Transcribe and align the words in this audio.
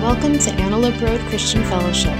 Welcome 0.00 0.38
to 0.38 0.50
Antelope 0.52 0.98
Road 1.02 1.20
Christian 1.28 1.62
Fellowship. 1.64 2.16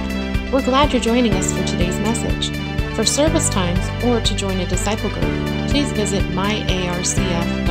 We're 0.53 0.61
glad 0.61 0.93
you're 0.93 1.01
joining 1.01 1.33
us 1.33 1.51
for 1.51 1.65
today's 1.65 1.97
message. 1.97 2.55
For 2.95 3.03
service 3.03 3.49
times 3.49 3.79
or 4.05 4.21
to 4.21 4.35
join 4.35 4.59
a 4.59 4.67
disciple 4.67 5.09
group, 5.09 5.47
please 5.67 5.91
visit 5.91 6.23
myarcf.com. 6.25 7.65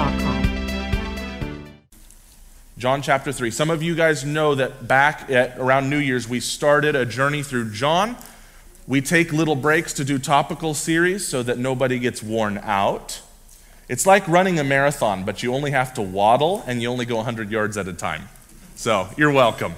John 2.77 3.03
chapter 3.03 3.31
3. 3.31 3.53
Some 3.53 3.71
of 3.71 3.85
you 3.85 3.95
guys 3.95 4.25
know 4.25 4.57
that 4.57 4.89
back 4.89 5.31
at 5.31 5.57
around 5.57 5.89
New 5.89 5.99
Year's, 5.99 6.29
we 6.29 6.41
started 6.41 6.97
a 6.97 7.07
journey 7.07 7.45
through 7.45 7.71
John. 7.71 8.17
We 8.89 9.01
take 9.01 9.33
little 9.33 9.55
breaks 9.55 9.93
to 9.93 10.05
do 10.05 10.19
topical 10.19 10.75
series 10.75 11.25
so 11.25 11.45
that 11.45 11.57
nobody 11.57 12.01
gets 12.01 12.21
worn 12.21 12.59
out. 12.65 13.23
It's 13.89 14.07
like 14.07 14.27
running 14.27 14.59
a 14.59 14.65
marathon, 14.65 15.23
but 15.25 15.45
you 15.45 15.55
only 15.55 15.71
have 15.71 15.95
to 15.95 16.03
waddle 16.03 16.65
and 16.67 16.83
you 16.83 16.89
only 16.89 17.05
go 17.05 17.15
100 17.15 17.49
yards 17.53 17.77
at 17.77 17.87
a 17.87 17.93
time. 17.93 18.29
So 18.75 19.09
you're 19.17 19.31
welcome. 19.31 19.77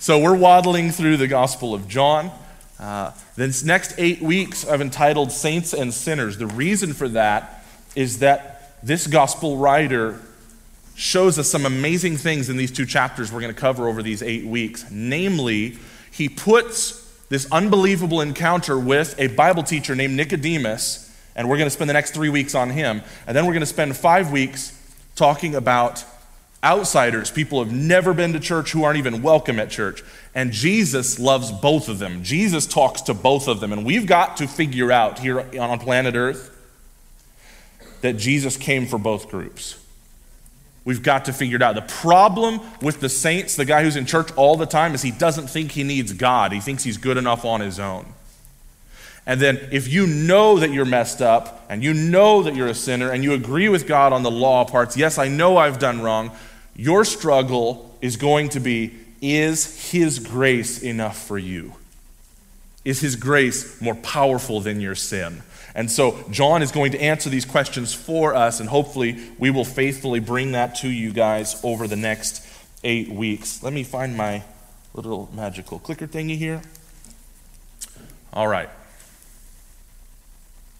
So 0.00 0.18
we're 0.18 0.34
waddling 0.34 0.92
through 0.92 1.18
the 1.18 1.28
Gospel 1.28 1.74
of 1.74 1.86
John. 1.86 2.30
Uh, 2.78 3.12
this 3.36 3.62
next 3.62 3.92
eight 3.98 4.22
weeks 4.22 4.66
I've 4.66 4.80
entitled 4.80 5.30
Saints 5.30 5.74
and 5.74 5.92
Sinners. 5.92 6.38
The 6.38 6.46
reason 6.46 6.94
for 6.94 7.06
that 7.10 7.62
is 7.94 8.20
that 8.20 8.78
this 8.82 9.06
gospel 9.06 9.58
writer 9.58 10.18
shows 10.94 11.38
us 11.38 11.50
some 11.50 11.66
amazing 11.66 12.16
things 12.16 12.48
in 12.48 12.56
these 12.56 12.72
two 12.72 12.86
chapters 12.86 13.30
we're 13.30 13.42
going 13.42 13.52
to 13.52 13.60
cover 13.60 13.88
over 13.88 14.02
these 14.02 14.22
eight 14.22 14.46
weeks. 14.46 14.86
Namely, 14.90 15.76
he 16.10 16.30
puts 16.30 17.06
this 17.28 17.46
unbelievable 17.52 18.22
encounter 18.22 18.78
with 18.78 19.14
a 19.18 19.26
Bible 19.26 19.62
teacher 19.62 19.94
named 19.94 20.14
Nicodemus 20.16 21.14
and 21.36 21.46
we're 21.46 21.58
going 21.58 21.66
to 21.66 21.70
spend 21.70 21.90
the 21.90 21.94
next 21.94 22.12
three 22.14 22.30
weeks 22.30 22.54
on 22.54 22.70
him. 22.70 23.02
And 23.26 23.36
then 23.36 23.44
we're 23.44 23.52
going 23.52 23.60
to 23.60 23.66
spend 23.66 23.94
five 23.94 24.32
weeks 24.32 24.72
talking 25.14 25.54
about 25.54 26.06
outsiders, 26.62 27.30
people 27.30 27.58
who 27.62 27.70
have 27.70 27.76
never 27.76 28.12
been 28.12 28.32
to 28.34 28.40
church, 28.40 28.72
who 28.72 28.84
aren't 28.84 28.98
even 28.98 29.22
welcome 29.22 29.58
at 29.58 29.70
church. 29.70 30.02
And 30.34 30.52
Jesus 30.52 31.18
loves 31.18 31.50
both 31.50 31.88
of 31.88 31.98
them. 31.98 32.22
Jesus 32.22 32.66
talks 32.66 33.02
to 33.02 33.14
both 33.14 33.48
of 33.48 33.60
them. 33.60 33.72
And 33.72 33.84
we've 33.84 34.06
got 34.06 34.36
to 34.38 34.46
figure 34.46 34.92
out 34.92 35.18
here 35.18 35.40
on 35.58 35.78
planet 35.78 36.14
Earth 36.14 36.56
that 38.02 38.16
Jesus 38.16 38.56
came 38.56 38.86
for 38.86 38.98
both 38.98 39.28
groups. 39.28 39.76
We've 40.84 41.02
got 41.02 41.26
to 41.26 41.32
figure 41.32 41.56
it 41.56 41.62
out. 41.62 41.74
The 41.74 41.82
problem 41.82 42.60
with 42.80 43.00
the 43.00 43.08
saints, 43.08 43.54
the 43.54 43.66
guy 43.66 43.82
who's 43.82 43.96
in 43.96 44.06
church 44.06 44.32
all 44.36 44.56
the 44.56 44.66
time, 44.66 44.94
is 44.94 45.02
he 45.02 45.10
doesn't 45.10 45.48
think 45.48 45.72
he 45.72 45.84
needs 45.84 46.12
God. 46.12 46.52
He 46.52 46.60
thinks 46.60 46.82
he's 46.84 46.96
good 46.96 47.16
enough 47.16 47.44
on 47.44 47.60
his 47.60 47.78
own. 47.78 48.06
And 49.26 49.40
then, 49.40 49.68
if 49.70 49.86
you 49.86 50.06
know 50.06 50.58
that 50.58 50.72
you're 50.72 50.86
messed 50.86 51.20
up 51.20 51.66
and 51.68 51.84
you 51.84 51.92
know 51.92 52.42
that 52.42 52.56
you're 52.56 52.68
a 52.68 52.74
sinner 52.74 53.10
and 53.10 53.22
you 53.22 53.34
agree 53.34 53.68
with 53.68 53.86
God 53.86 54.14
on 54.14 54.22
the 54.22 54.30
law 54.30 54.64
parts, 54.64 54.96
yes, 54.96 55.18
I 55.18 55.28
know 55.28 55.58
I've 55.58 55.78
done 55.78 56.00
wrong, 56.00 56.32
your 56.80 57.04
struggle 57.04 57.96
is 58.00 58.16
going 58.16 58.48
to 58.50 58.60
be 58.60 58.94
is 59.20 59.90
His 59.92 60.18
grace 60.18 60.82
enough 60.82 61.26
for 61.26 61.38
you? 61.38 61.74
Is 62.84 63.00
His 63.00 63.16
grace 63.16 63.80
more 63.80 63.94
powerful 63.94 64.60
than 64.60 64.80
your 64.80 64.94
sin? 64.94 65.42
And 65.74 65.90
so, 65.90 66.24
John 66.30 66.62
is 66.62 66.72
going 66.72 66.92
to 66.92 67.00
answer 67.00 67.30
these 67.30 67.44
questions 67.44 67.94
for 67.94 68.34
us, 68.34 68.58
and 68.58 68.68
hopefully, 68.68 69.18
we 69.38 69.50
will 69.50 69.64
faithfully 69.64 70.18
bring 70.18 70.52
that 70.52 70.74
to 70.76 70.88
you 70.88 71.12
guys 71.12 71.60
over 71.62 71.86
the 71.86 71.96
next 71.96 72.44
eight 72.82 73.08
weeks. 73.08 73.62
Let 73.62 73.72
me 73.72 73.84
find 73.84 74.16
my 74.16 74.42
little 74.94 75.28
magical 75.32 75.78
clicker 75.78 76.08
thingy 76.08 76.36
here. 76.36 76.62
All 78.32 78.48
right 78.48 78.70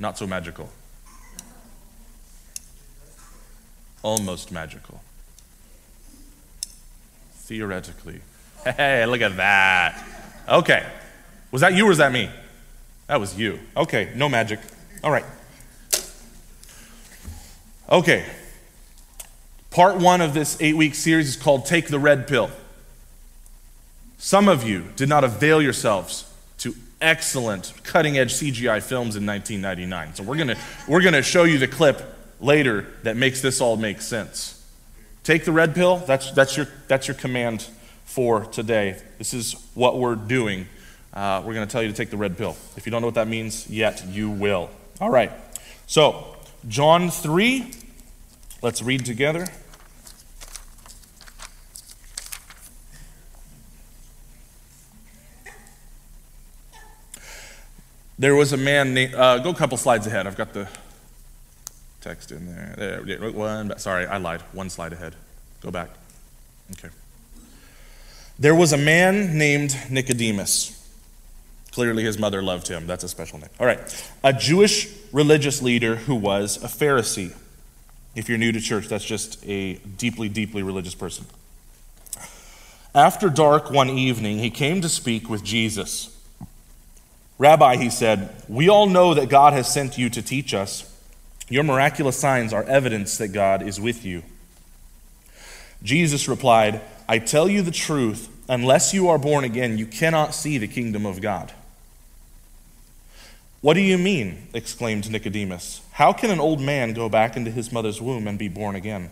not 0.01 0.17
so 0.17 0.27
magical. 0.27 0.69
Almost 4.03 4.51
magical. 4.51 5.03
Theoretically. 7.51 8.21
Hey, 8.63 9.05
look 9.07 9.23
at 9.23 9.37
that. 9.39 10.07
Okay. 10.49 10.87
Was 11.51 11.63
that 11.63 11.75
you 11.75 11.85
or 11.85 11.89
was 11.89 11.99
that 11.99 12.13
me? 12.13 12.31
That 13.09 13.19
was 13.19 13.37
you. 13.37 13.59
Okay, 13.77 14.13
no 14.15 14.29
magic. 14.29 14.61
All 15.03 15.11
right. 15.11 15.25
Okay. 17.91 18.25
Part 19.73 19.97
one 19.97 20.21
of 20.21 20.33
this 20.33 20.59
eight 20.61 20.77
week 20.77 20.95
series 20.95 21.29
is 21.29 21.35
called 21.35 21.67
Take 21.67 21.89
the 21.89 21.99
Red 21.99 22.29
Pill. 22.29 22.53
Some 24.17 24.49
of 24.49 24.63
you 24.63 24.85
did 24.95 25.09
not 25.09 25.25
avail 25.25 25.61
yourselves 25.61 26.33
to 26.59 26.77
excellent 27.01 27.73
cutting 27.83 28.17
edge 28.17 28.33
CGI 28.35 28.81
films 28.81 29.17
in 29.17 29.27
1999. 29.27 30.15
So 30.15 30.23
we're 30.23 30.37
going 30.37 30.47
to 30.47 30.59
we're 30.87 31.03
going 31.03 31.15
to 31.15 31.23
show 31.23 31.43
you 31.43 31.59
the 31.59 31.67
clip 31.67 32.01
later 32.39 32.87
that 33.03 33.17
makes 33.17 33.41
this 33.41 33.61
all 33.61 33.77
make 33.77 34.01
sense. 34.01 34.60
Take 35.31 35.45
the 35.45 35.53
red 35.53 35.77
pill. 35.77 35.99
That's, 35.99 36.33
that's, 36.33 36.57
your, 36.57 36.67
that's 36.89 37.07
your 37.07 37.15
command 37.15 37.65
for 38.05 38.47
today. 38.47 39.01
This 39.19 39.33
is 39.33 39.53
what 39.75 39.97
we're 39.97 40.17
doing. 40.17 40.67
Uh, 41.15 41.41
we're 41.47 41.55
going 41.55 41.69
to 41.69 41.71
tell 41.71 41.85
you 41.85 41.89
to 41.89 41.95
take 41.95 42.11
the 42.11 42.17
red 42.17 42.37
pill. 42.37 42.57
If 42.77 42.85
you 42.85 42.91
don't 42.91 43.01
know 43.01 43.07
what 43.07 43.15
that 43.15 43.29
means 43.29 43.71
yet, 43.71 44.05
you 44.09 44.29
will. 44.29 44.71
All 45.01 45.09
right. 45.09 45.31
So, 45.87 46.35
John 46.67 47.11
3, 47.11 47.71
let's 48.61 48.83
read 48.83 49.07
together. 49.07 49.47
There 58.19 58.35
was 58.35 58.53
a 58.53 58.57
man 58.57 58.95
named, 58.95 59.15
uh, 59.15 59.39
go 59.39 59.51
a 59.51 59.55
couple 59.55 59.79
slides 59.79 60.09
ahead. 60.09 60.27
I've 60.27 60.37
got 60.37 60.55
the 60.55 60.67
text 62.01 62.33
in 62.33 62.47
there. 62.47 63.03
There, 63.05 63.31
one, 63.33 63.79
sorry, 63.79 64.07
I 64.07 64.17
lied. 64.19 64.43
One 64.53 64.71
slide 64.71 64.93
ahead. 64.93 65.15
Go 65.61 65.71
back. 65.71 65.91
Okay. 66.73 66.89
There 68.39 68.55
was 68.55 68.73
a 68.73 68.79
man 68.79 69.37
named 69.37 69.77
Nicodemus. 69.91 70.77
Clearly, 71.73 72.03
his 72.03 72.19
mother 72.19 72.43
loved 72.43 72.69
him. 72.69 72.87
That's 72.87 73.05
a 73.05 73.09
special 73.09 73.39
name. 73.39 73.51
All 73.61 73.67
right. 73.67 73.79
A 74.25 74.33
Jewish 74.33 74.89
religious 75.13 75.63
leader 75.63 75.97
who 75.97 76.15
was 76.15 76.57
a 76.65 76.67
Pharisee. 76.67 77.35
If 78.17 78.29
you're 78.29 78.39
new 78.39 78.51
to 78.51 78.61
church, 78.61 78.89
that's 78.89 79.05
just 79.05 79.45
a 79.47 79.75
deeply, 79.75 80.29
deeply 80.29 80.63
religious 80.63 80.95
person. 80.95 81.27
After 82.93 83.29
dark 83.29 83.71
one 83.71 83.89
evening, 83.89 84.39
he 84.39 84.51
came 84.51 84.81
to 84.81 84.89
speak 84.89 85.31
with 85.31 85.45
Jesus. 85.45 86.17
Rabbi, 87.39 87.77
he 87.77 87.89
said, 87.89 88.35
we 88.49 88.69
all 88.69 88.87
know 88.87 89.15
that 89.15 89.29
God 89.29 89.53
has 89.53 89.73
sent 89.73 89.97
you 89.97 90.11
to 90.11 90.23
teach 90.23 90.53
us. 90.53 90.90
Your 91.51 91.65
miraculous 91.65 92.17
signs 92.17 92.53
are 92.55 92.63
evidence 92.65 93.19
that 93.19 93.29
God 93.29 93.61
is 93.61 93.79
with 93.81 94.05
you. 94.05 94.23
Jesus 95.83 96.29
replied, 96.29 96.81
I 97.09 97.19
tell 97.19 97.49
you 97.49 97.61
the 97.61 97.71
truth, 97.71 98.29
unless 98.49 98.95
you 98.95 99.09
are 99.09 99.19
born 99.19 99.45
again, 99.45 99.77
you 99.77 99.87
cannot 99.87 100.35
see 100.35 100.59
the 100.59 100.69
kingdom 100.69 101.05
of 101.05 101.21
God. 101.21 101.53
What 103.61 103.75
do 103.75 103.81
you 103.81 103.99
mean? 103.99 104.49
exclaimed 104.55 105.11
Nicodemus. 105.11 105.83
How 105.93 106.13
can 106.13 106.31
an 106.31 106.41
old 106.41 106.61
man 106.61 106.95
go 106.95 107.09
back 107.09 107.37
into 107.37 107.51
his 107.51 107.73
mother's 107.73 108.01
womb 108.01 108.27
and 108.27 108.39
be 108.39 108.49
born 108.49 108.75
again? 108.75 109.11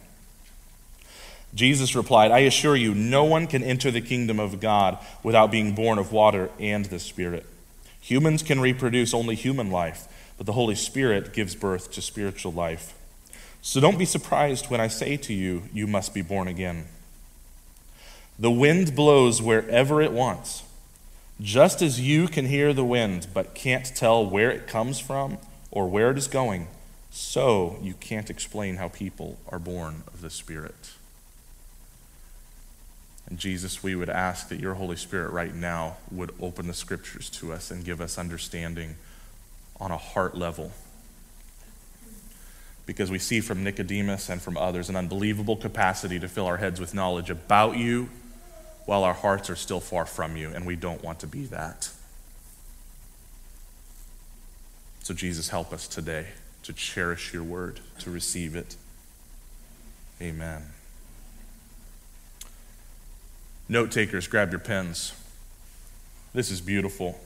Jesus 1.55 1.97
replied, 1.97 2.31
I 2.31 2.41
assure 2.41 2.77
you, 2.77 2.95
no 2.95 3.25
one 3.25 3.47
can 3.47 3.63
enter 3.63 3.91
the 3.91 4.01
kingdom 4.01 4.39
of 4.39 4.61
God 4.61 4.99
without 5.23 5.51
being 5.51 5.75
born 5.75 5.99
of 5.99 6.13
water 6.13 6.51
and 6.61 6.85
the 6.87 6.99
Spirit. 6.99 7.47
Humans 8.01 8.43
can 8.43 8.61
reproduce 8.61 9.13
only 9.13 9.35
human 9.35 9.71
life, 9.71 10.07
but 10.39 10.47
the 10.47 10.53
Holy 10.53 10.77
Spirit 10.77 11.35
gives 11.35 11.55
birth 11.55 11.93
to 11.93 12.01
spiritual 12.01 12.53
life. 12.53 12.95
So 13.61 13.81
don't 13.81 13.99
be 13.99 14.05
surprised 14.05 14.71
when 14.71 14.81
I 14.81 14.89
say 14.89 15.17
to 15.19 15.35
you, 15.35 15.65
you 15.75 15.87
must 15.87 16.15
be 16.15 16.23
born 16.23 16.49
again. 16.49 16.87
The 18.39 18.51
wind 18.51 18.95
blows 18.95 19.43
wherever 19.43 20.01
it 20.01 20.13
wants. 20.13 20.63
Just 21.41 21.83
as 21.83 22.01
you 22.01 22.29
can 22.29 22.47
hear 22.47 22.73
the 22.73 22.85
wind, 22.85 23.27
but 23.35 23.55
can't 23.55 23.85
tell 23.85 24.25
where 24.25 24.51
it 24.51 24.69
comes 24.69 25.01
from 25.01 25.39
or 25.71 25.89
where 25.89 26.11
it 26.11 26.19
is 26.19 26.29
going, 26.29 26.69
so 27.11 27.79
you 27.83 27.95
can't 27.95 28.31
explain 28.31 28.77
how 28.77 28.89
people 28.89 29.39
are 29.49 29.59
born 29.59 30.05
of 30.07 30.21
the 30.21 30.31
Spirit. 30.31 30.93
And 33.29 33.39
Jesus, 33.39 33.83
we 33.83 33.95
would 33.95 34.09
ask 34.09 34.49
that 34.49 34.61
your 34.61 34.75
Holy 34.75 34.97
Spirit 34.97 35.31
right 35.33 35.55
now 35.55 35.97
would 36.11 36.33
open 36.41 36.67
the 36.67 36.75
scriptures 36.75 37.29
to 37.31 37.53
us 37.53 37.71
and 37.71 37.85
give 37.85 38.01
us 38.01 38.19
understanding 38.19 38.97
on 39.81 39.91
a 39.91 39.97
heart 39.97 40.37
level. 40.37 40.73
Because 42.87 43.11
we 43.11 43.19
see 43.19 43.41
from 43.41 43.63
Nicodemus 43.63 44.29
and 44.29 44.41
from 44.41 44.57
others 44.57 44.89
an 44.89 44.97
unbelievable 44.97 45.57
capacity 45.57 46.19
to 46.19 46.29
fill 46.29 46.47
our 46.47 46.57
heads 46.57 46.81
with 46.81 46.95
knowledge 46.95 47.31
about 47.31 47.77
you 47.77 48.09
while 48.87 49.05
our 49.05 49.15
hearts 49.15 49.51
are 49.51 49.57
still 49.57 49.81
far 49.81 50.07
from 50.07 50.37
you, 50.37 50.49
and 50.49 50.65
we 50.65 50.75
don't 50.75 51.05
want 51.05 51.21
to 51.21 51.27
be 51.27 51.45
that. 51.45 51.91
So, 55.03 55.13
Jesus, 55.13 55.51
help 55.51 55.73
us 55.73 55.87
today 55.87 56.29
to 56.63 56.73
cherish 56.73 57.33
your 57.33 57.43
word, 57.43 57.81
to 57.99 58.11
receive 58.11 58.57
it. 58.57 58.77
Amen. 60.21 60.63
Note 63.69 63.91
takers, 63.91 64.27
grab 64.27 64.51
your 64.51 64.61
pens. 64.61 65.13
This 66.33 66.51
is 66.51 66.61
beautiful. 66.61 67.21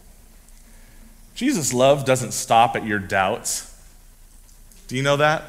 Jesus' 1.35 1.73
love 1.73 2.05
doesn't 2.05 2.33
stop 2.33 2.77
at 2.77 2.85
your 2.85 2.99
doubts. 2.99 3.69
Do 4.89 4.97
you 4.97 5.03
know 5.03 5.17
that? 5.17 5.43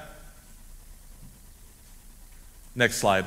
Next 2.75 2.97
slide. 2.97 3.25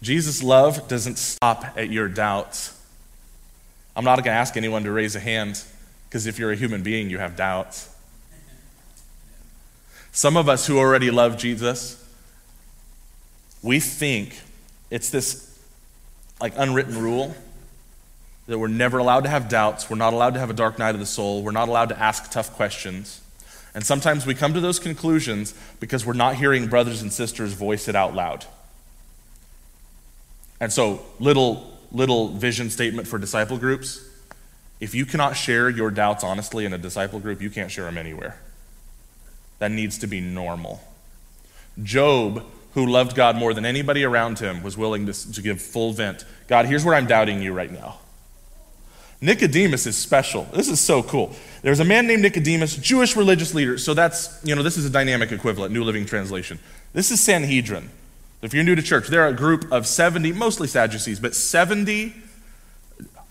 Jesus' 0.00 0.42
love 0.42 0.86
doesn't 0.88 1.18
stop 1.18 1.76
at 1.76 1.90
your 1.90 2.08
doubts. 2.08 2.80
I'm 3.96 4.04
not 4.04 4.16
going 4.16 4.24
to 4.24 4.30
ask 4.30 4.56
anyone 4.56 4.84
to 4.84 4.92
raise 4.92 5.16
a 5.16 5.20
hand 5.20 5.62
because 6.08 6.26
if 6.26 6.38
you're 6.38 6.52
a 6.52 6.56
human 6.56 6.82
being, 6.82 7.10
you 7.10 7.18
have 7.18 7.36
doubts. 7.36 7.94
Some 10.12 10.36
of 10.36 10.48
us 10.48 10.66
who 10.66 10.78
already 10.78 11.10
love 11.10 11.36
Jesus, 11.36 12.02
we 13.62 13.80
think 13.80 14.40
it's 14.90 15.10
this 15.10 15.58
like 16.40 16.52
unwritten 16.56 16.96
rule 16.96 17.34
that 18.48 18.58
we're 18.58 18.66
never 18.66 18.98
allowed 18.98 19.24
to 19.24 19.28
have 19.28 19.48
doubts, 19.48 19.88
we're 19.88 19.96
not 19.96 20.14
allowed 20.14 20.34
to 20.34 20.40
have 20.40 20.50
a 20.50 20.54
dark 20.54 20.78
night 20.78 20.94
of 20.94 21.00
the 21.00 21.06
soul, 21.06 21.42
we're 21.42 21.52
not 21.52 21.68
allowed 21.68 21.90
to 21.90 21.98
ask 21.98 22.30
tough 22.30 22.52
questions. 22.54 23.20
And 23.74 23.84
sometimes 23.84 24.26
we 24.26 24.34
come 24.34 24.54
to 24.54 24.60
those 24.60 24.78
conclusions 24.78 25.54
because 25.78 26.04
we're 26.04 26.14
not 26.14 26.34
hearing 26.34 26.66
brothers 26.66 27.02
and 27.02 27.12
sisters 27.12 27.52
voice 27.52 27.86
it 27.86 27.94
out 27.94 28.14
loud. 28.14 28.46
And 30.60 30.72
so, 30.72 31.02
little 31.20 31.78
little 31.92 32.28
vision 32.28 32.70
statement 32.70 33.06
for 33.06 33.18
disciple 33.18 33.58
groups. 33.58 34.04
If 34.80 34.94
you 34.94 35.06
cannot 35.06 35.36
share 35.36 35.68
your 35.68 35.90
doubts 35.90 36.24
honestly 36.24 36.64
in 36.64 36.72
a 36.72 36.78
disciple 36.78 37.18
group, 37.18 37.40
you 37.40 37.50
can't 37.50 37.70
share 37.70 37.84
them 37.84 37.98
anywhere. 37.98 38.40
That 39.58 39.70
needs 39.70 39.98
to 39.98 40.06
be 40.06 40.20
normal. 40.20 40.82
Job, 41.82 42.44
who 42.74 42.86
loved 42.86 43.14
God 43.14 43.36
more 43.36 43.54
than 43.54 43.64
anybody 43.64 44.04
around 44.04 44.38
him, 44.38 44.62
was 44.62 44.76
willing 44.76 45.06
to, 45.06 45.32
to 45.32 45.42
give 45.42 45.60
full 45.60 45.92
vent. 45.92 46.24
God, 46.46 46.66
here's 46.66 46.84
where 46.84 46.94
I'm 46.94 47.06
doubting 47.06 47.42
you 47.42 47.52
right 47.52 47.70
now. 47.70 47.98
Nicodemus 49.20 49.86
is 49.86 49.96
special. 49.96 50.44
This 50.52 50.68
is 50.68 50.80
so 50.80 51.02
cool. 51.02 51.34
There's 51.62 51.80
a 51.80 51.84
man 51.84 52.06
named 52.06 52.22
Nicodemus, 52.22 52.76
Jewish 52.76 53.16
religious 53.16 53.52
leader. 53.52 53.76
So 53.76 53.94
that's, 53.94 54.40
you 54.44 54.54
know, 54.54 54.62
this 54.62 54.76
is 54.76 54.84
a 54.84 54.90
dynamic 54.90 55.32
equivalent, 55.32 55.72
New 55.72 55.82
Living 55.82 56.06
Translation. 56.06 56.58
This 56.92 57.10
is 57.10 57.20
Sanhedrin. 57.20 57.90
If 58.42 58.54
you're 58.54 58.62
new 58.62 58.76
to 58.76 58.82
church, 58.82 59.08
they're 59.08 59.26
a 59.26 59.32
group 59.32 59.70
of 59.72 59.86
70, 59.86 60.32
mostly 60.32 60.68
Sadducees, 60.68 61.18
but 61.18 61.34
70 61.34 62.14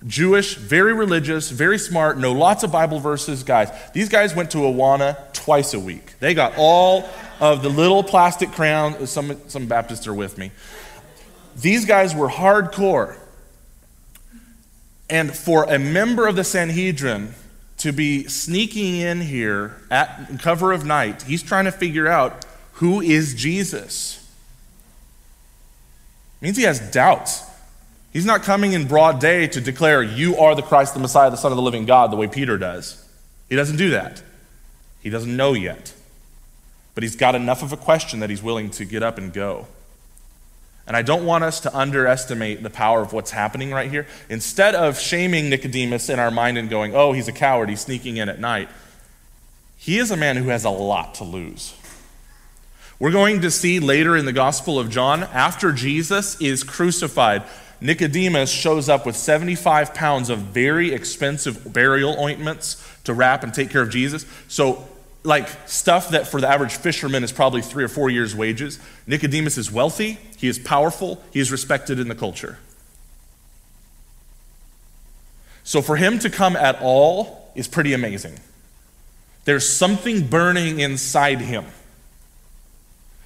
Jewish, 0.05 0.55
very 0.55 0.93
religious, 0.93 1.49
very 1.49 1.79
smart, 1.79 2.17
know 2.17 2.31
lots 2.31 2.63
of 2.63 2.71
Bible 2.71 2.99
verses 2.99 3.43
guys. 3.43 3.69
These 3.93 4.09
guys 4.09 4.35
went 4.35 4.51
to 4.51 4.59
Awana 4.59 5.17
twice 5.33 5.73
a 5.73 5.79
week. 5.79 6.19
They 6.19 6.33
got 6.33 6.53
all 6.57 7.09
of 7.39 7.63
the 7.63 7.69
little 7.69 8.03
plastic 8.03 8.51
crowns. 8.51 9.09
Some, 9.09 9.39
some 9.47 9.65
Baptists 9.65 10.05
are 10.05 10.13
with 10.13 10.37
me. 10.37 10.51
These 11.55 11.85
guys 11.85 12.13
were 12.13 12.29
hardcore. 12.29 13.17
And 15.09 15.35
for 15.35 15.63
a 15.63 15.79
member 15.79 16.27
of 16.27 16.35
the 16.35 16.43
Sanhedrin 16.43 17.33
to 17.77 17.91
be 17.91 18.25
sneaking 18.27 18.97
in 18.97 19.21
here 19.21 19.75
at 19.89 20.39
cover 20.39 20.71
of 20.71 20.85
night, 20.85 21.23
he's 21.23 21.43
trying 21.43 21.65
to 21.65 21.71
figure 21.71 22.07
out 22.07 22.45
who 22.73 23.01
is 23.01 23.33
Jesus. 23.33 24.23
It 26.41 26.45
means 26.45 26.57
he 26.57 26.63
has 26.63 26.79
doubts. 26.91 27.43
He's 28.11 28.25
not 28.25 28.43
coming 28.43 28.73
in 28.73 28.87
broad 28.87 29.19
day 29.19 29.47
to 29.47 29.61
declare, 29.61 30.01
You 30.03 30.37
are 30.37 30.55
the 30.55 30.61
Christ, 30.61 30.93
the 30.93 30.99
Messiah, 30.99 31.29
the 31.29 31.37
Son 31.37 31.51
of 31.51 31.55
the 31.55 31.61
living 31.61 31.85
God, 31.85 32.11
the 32.11 32.15
way 32.15 32.27
Peter 32.27 32.57
does. 32.57 33.03
He 33.49 33.55
doesn't 33.55 33.77
do 33.77 33.91
that. 33.91 34.21
He 35.01 35.09
doesn't 35.09 35.35
know 35.35 35.53
yet. 35.53 35.93
But 36.95 37.03
he's 37.03 37.15
got 37.15 37.35
enough 37.35 37.63
of 37.63 37.71
a 37.71 37.77
question 37.77 38.19
that 38.19 38.29
he's 38.29 38.41
willing 38.41 38.71
to 38.71 38.85
get 38.85 39.03
up 39.03 39.17
and 39.17 39.31
go. 39.31 39.67
And 40.87 40.95
I 40.95 41.01
don't 41.01 41.25
want 41.25 41.43
us 41.43 41.59
to 41.61 41.77
underestimate 41.77 42.63
the 42.63 42.69
power 42.69 43.01
of 43.01 43.11
what's 43.11 43.31
happening 43.31 43.71
right 43.71 43.91
here. 43.91 44.07
Instead 44.29 44.73
of 44.73 44.97
shaming 44.97 45.49
Nicodemus 45.49 46.09
in 46.09 46.17
our 46.17 46.31
mind 46.31 46.57
and 46.57 46.69
going, 46.69 46.95
oh, 46.95 47.11
he's 47.11 47.27
a 47.27 47.33
coward, 47.33 47.69
he's 47.69 47.81
sneaking 47.81 48.17
in 48.17 48.29
at 48.29 48.39
night, 48.39 48.69
he 49.75 49.97
is 49.97 50.11
a 50.11 50.17
man 50.17 50.37
who 50.37 50.49
has 50.49 50.63
a 50.63 50.69
lot 50.69 51.15
to 51.15 51.25
lose. 51.25 51.75
We're 52.99 53.11
going 53.11 53.41
to 53.41 53.51
see 53.51 53.79
later 53.79 54.15
in 54.17 54.25
the 54.25 54.33
Gospel 54.33 54.79
of 54.79 54.89
John, 54.89 55.23
after 55.23 55.71
Jesus 55.71 56.39
is 56.41 56.63
crucified, 56.63 57.43
Nicodemus 57.79 58.49
shows 58.49 58.89
up 58.89 59.05
with 59.05 59.15
75 59.15 59.93
pounds 59.93 60.29
of 60.29 60.39
very 60.39 60.93
expensive 60.93 61.71
burial 61.71 62.19
ointments 62.19 62.83
to 63.03 63.13
wrap 63.13 63.43
and 63.43 63.53
take 63.53 63.69
care 63.69 63.83
of 63.83 63.91
Jesus. 63.91 64.25
So 64.47 64.87
like 65.27 65.49
stuff 65.67 66.11
that 66.11 66.25
for 66.25 66.39
the 66.39 66.47
average 66.47 66.77
fisherman 66.77 67.21
is 67.21 67.33
probably 67.33 67.61
three 67.61 67.83
or 67.83 67.89
four 67.89 68.09
years' 68.09 68.33
wages. 68.33 68.79
Nicodemus 69.05 69.57
is 69.57 69.69
wealthy, 69.69 70.19
he 70.37 70.47
is 70.47 70.57
powerful, 70.57 71.21
he 71.31 71.41
is 71.41 71.51
respected 71.51 71.99
in 71.99 72.07
the 72.07 72.15
culture. 72.15 72.57
So 75.65 75.81
for 75.81 75.97
him 75.97 76.17
to 76.19 76.29
come 76.29 76.55
at 76.55 76.81
all 76.81 77.51
is 77.53 77.67
pretty 77.67 77.93
amazing. 77.93 78.39
There's 79.43 79.67
something 79.67 80.27
burning 80.27 80.79
inside 80.79 81.41
him. 81.41 81.65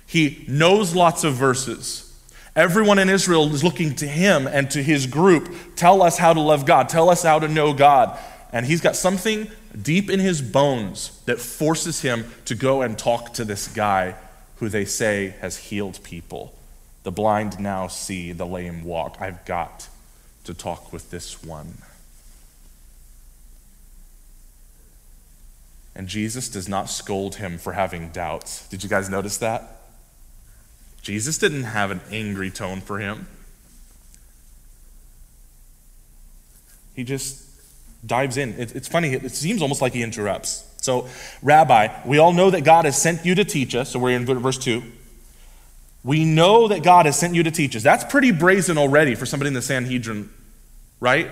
He 0.08 0.44
knows 0.48 0.96
lots 0.96 1.24
of 1.24 1.36
verses. 1.36 2.08
Everyone 2.56 2.98
in 2.98 3.10
Israel 3.10 3.54
is 3.54 3.64
looking 3.64 3.94
to 3.98 4.08
him 4.08 4.48
and 4.48 4.72
to 4.72 4.82
his 4.82 5.06
group. 5.06 5.54
Tell 5.76 6.02
us 6.02 6.18
how 6.18 6.34
to 6.34 6.42
love 6.42 6.66
God. 6.66 6.90
Tell 6.90 7.12
us 7.12 7.22
how 7.22 7.38
to 7.38 7.48
know 7.48 7.74
God. 7.74 8.20
And 8.52 8.66
he's 8.66 8.82
got 8.82 8.96
something 8.96 9.50
deep 9.80 10.10
in 10.10 10.20
his 10.20 10.42
bones 10.42 11.22
that 11.26 11.40
forces 11.40 12.02
him 12.02 12.26
to 12.46 12.56
go 12.56 12.82
and 12.82 12.98
talk 12.98 13.34
to 13.34 13.46
this 13.46 13.68
guy 13.68 14.16
who 14.58 14.70
they 14.70 14.86
say 14.86 15.36
has 15.42 15.58
healed 15.58 16.00
people. 16.04 16.54
The 17.04 17.12
blind 17.12 17.60
now 17.60 17.88
see, 17.88 18.32
the 18.32 18.46
lame 18.46 18.84
walk. 18.84 19.18
I've 19.20 19.44
got 19.46 19.90
to 20.44 20.54
talk 20.54 20.92
with 20.94 21.10
this 21.10 21.44
one. 21.44 21.80
And 25.96 26.08
Jesus 26.08 26.48
does 26.48 26.70
not 26.70 26.90
scold 26.90 27.36
him 27.36 27.58
for 27.58 27.74
having 27.74 28.10
doubts. 28.10 28.68
Did 28.70 28.84
you 28.84 28.90
guys 28.90 29.10
notice 29.10 29.38
that? 29.38 29.82
Jesus 31.02 31.38
didn't 31.38 31.64
have 31.64 31.92
an 31.92 32.02
angry 32.12 32.52
tone 32.52 32.82
for 32.82 33.00
him. 33.00 33.28
He 36.94 37.04
just 37.04 37.51
dives 38.06 38.38
in. 38.38 38.60
It, 38.60 38.76
it's 38.76 38.88
funny, 38.88 39.14
it, 39.14 39.24
it 39.24 39.32
seems 39.32 39.62
almost 39.62 39.82
like 39.82 39.94
he 39.94 40.04
interrupts. 40.04 40.66
So, 40.82 41.08
Rabbi, 41.44 41.90
we 42.06 42.18
all 42.18 42.34
know 42.34 42.50
that 42.50 42.62
God 42.62 42.86
has 42.86 43.00
sent 43.00 43.26
you 43.26 43.36
to 43.36 43.46
teach 43.46 43.76
us. 43.76 43.90
So, 43.90 44.00
we're 44.00 44.16
in 44.16 44.26
verse 44.26 44.58
2. 44.58 44.82
We 46.04 46.26
know 46.26 46.68
that 46.68 46.82
God 46.82 47.06
has 47.06 47.18
sent 47.18 47.36
you 47.36 47.44
to 47.44 47.52
teach 47.52 47.76
us. 47.76 47.84
That's 47.84 48.04
pretty 48.04 48.32
brazen 48.32 48.78
already 48.78 49.14
for 49.14 49.28
somebody 49.28 49.50
in 49.50 49.54
the 49.54 49.62
Sanhedrin, 49.62 50.32
right? 51.00 51.30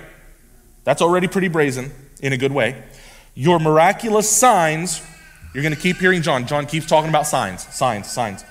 That's 0.83 1.01
already 1.01 1.27
pretty 1.27 1.47
brazen 1.47 1.91
in 2.21 2.33
a 2.33 2.37
good 2.37 2.51
way. 2.51 2.83
Your 3.33 3.59
miraculous 3.59 4.29
signs, 4.29 5.01
you're 5.53 5.63
going 5.63 5.73
to 5.73 5.79
keep 5.79 5.97
hearing 5.97 6.21
John. 6.21 6.45
John 6.45 6.67
keeps 6.67 6.85
talking 6.85 7.09
about 7.09 7.25
signs, 7.25 7.63
signs, 7.73 8.11
signs, 8.11 8.45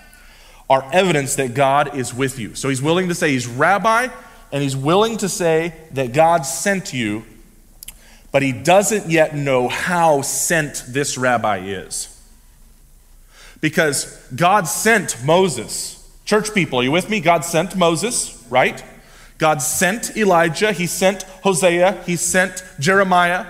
are 0.69 0.89
evidence 0.93 1.37
that 1.37 1.55
God 1.55 1.97
is 1.97 2.13
with 2.13 2.39
you. 2.39 2.55
So 2.57 2.69
he's 2.69 2.83
willing 2.83 3.09
to 3.09 3.15
say 3.15 3.31
he's 3.31 3.47
rabbi, 3.47 4.09
and 4.51 4.63
he's 4.63 4.77
willing 4.77 5.19
to 5.19 5.29
say 5.29 5.75
that 5.93 6.13
God 6.13 6.43
sent 6.43 6.93
you 6.93 7.25
but 8.31 8.43
he 8.43 8.53
doesn't 8.53 9.11
yet 9.11 9.35
know 9.35 9.69
how 9.69 10.23
sent 10.23 10.85
this 10.89 11.17
rabbi 11.17 11.59
is. 11.59 12.15
Because 13.61 14.17
God 14.35 14.69
sent 14.69 15.25
Moses. 15.25 15.95
Church 16.25 16.53
people, 16.55 16.81
are 16.81 16.83
you 16.83 16.93
with 16.93 17.09
me? 17.09 17.21
God 17.21 17.45
sent 17.45 17.75
Moses, 17.75 18.47
right? 18.51 18.83
God 19.39 19.63
sent 19.63 20.17
Elijah, 20.17 20.73
he 20.73 20.87
sent 20.87 21.23
Hosea, 21.43 22.03
he 22.05 22.17
sent 22.17 22.63
Jeremiah. 22.79 23.47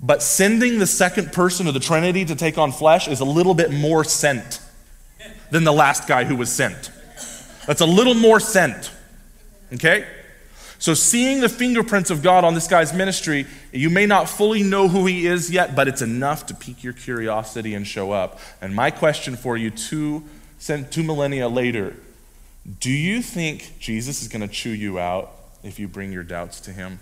But 0.00 0.22
sending 0.22 0.78
the 0.78 0.86
second 0.86 1.32
person 1.32 1.66
of 1.66 1.74
the 1.74 1.80
Trinity 1.80 2.24
to 2.26 2.36
take 2.36 2.58
on 2.58 2.70
flesh 2.70 3.08
is 3.08 3.20
a 3.20 3.24
little 3.24 3.54
bit 3.54 3.72
more 3.72 4.04
sent 4.04 4.60
than 5.50 5.64
the 5.64 5.72
last 5.72 6.06
guy 6.06 6.24
who 6.24 6.36
was 6.36 6.52
sent. 6.52 6.90
That's 7.66 7.80
a 7.80 7.86
little 7.86 8.14
more 8.14 8.38
sent. 8.38 8.92
Okay? 9.72 10.06
So, 10.78 10.92
seeing 10.94 11.40
the 11.40 11.48
fingerprints 11.48 12.10
of 12.10 12.22
God 12.22 12.44
on 12.44 12.54
this 12.54 12.68
guy's 12.68 12.92
ministry, 12.92 13.46
you 13.72 13.88
may 13.88 14.04
not 14.06 14.28
fully 14.28 14.62
know 14.62 14.88
who 14.88 15.06
he 15.06 15.26
is 15.26 15.50
yet, 15.50 15.74
but 15.74 15.88
it's 15.88 16.02
enough 16.02 16.46
to 16.46 16.54
pique 16.54 16.84
your 16.84 16.92
curiosity 16.92 17.74
and 17.74 17.86
show 17.86 18.12
up. 18.12 18.38
And 18.60 18.74
my 18.74 18.90
question 18.90 19.36
for 19.36 19.56
you, 19.56 19.70
two, 19.70 20.24
two 20.90 21.02
millennia 21.02 21.48
later, 21.48 21.96
do 22.80 22.90
you 22.90 23.22
think 23.22 23.78
Jesus 23.78 24.22
is 24.22 24.28
going 24.28 24.46
to 24.46 24.52
chew 24.52 24.70
you 24.70 24.98
out 24.98 25.32
if 25.62 25.78
you 25.78 25.88
bring 25.88 26.12
your 26.12 26.24
doubts 26.24 26.60
to 26.62 26.72
him? 26.72 26.98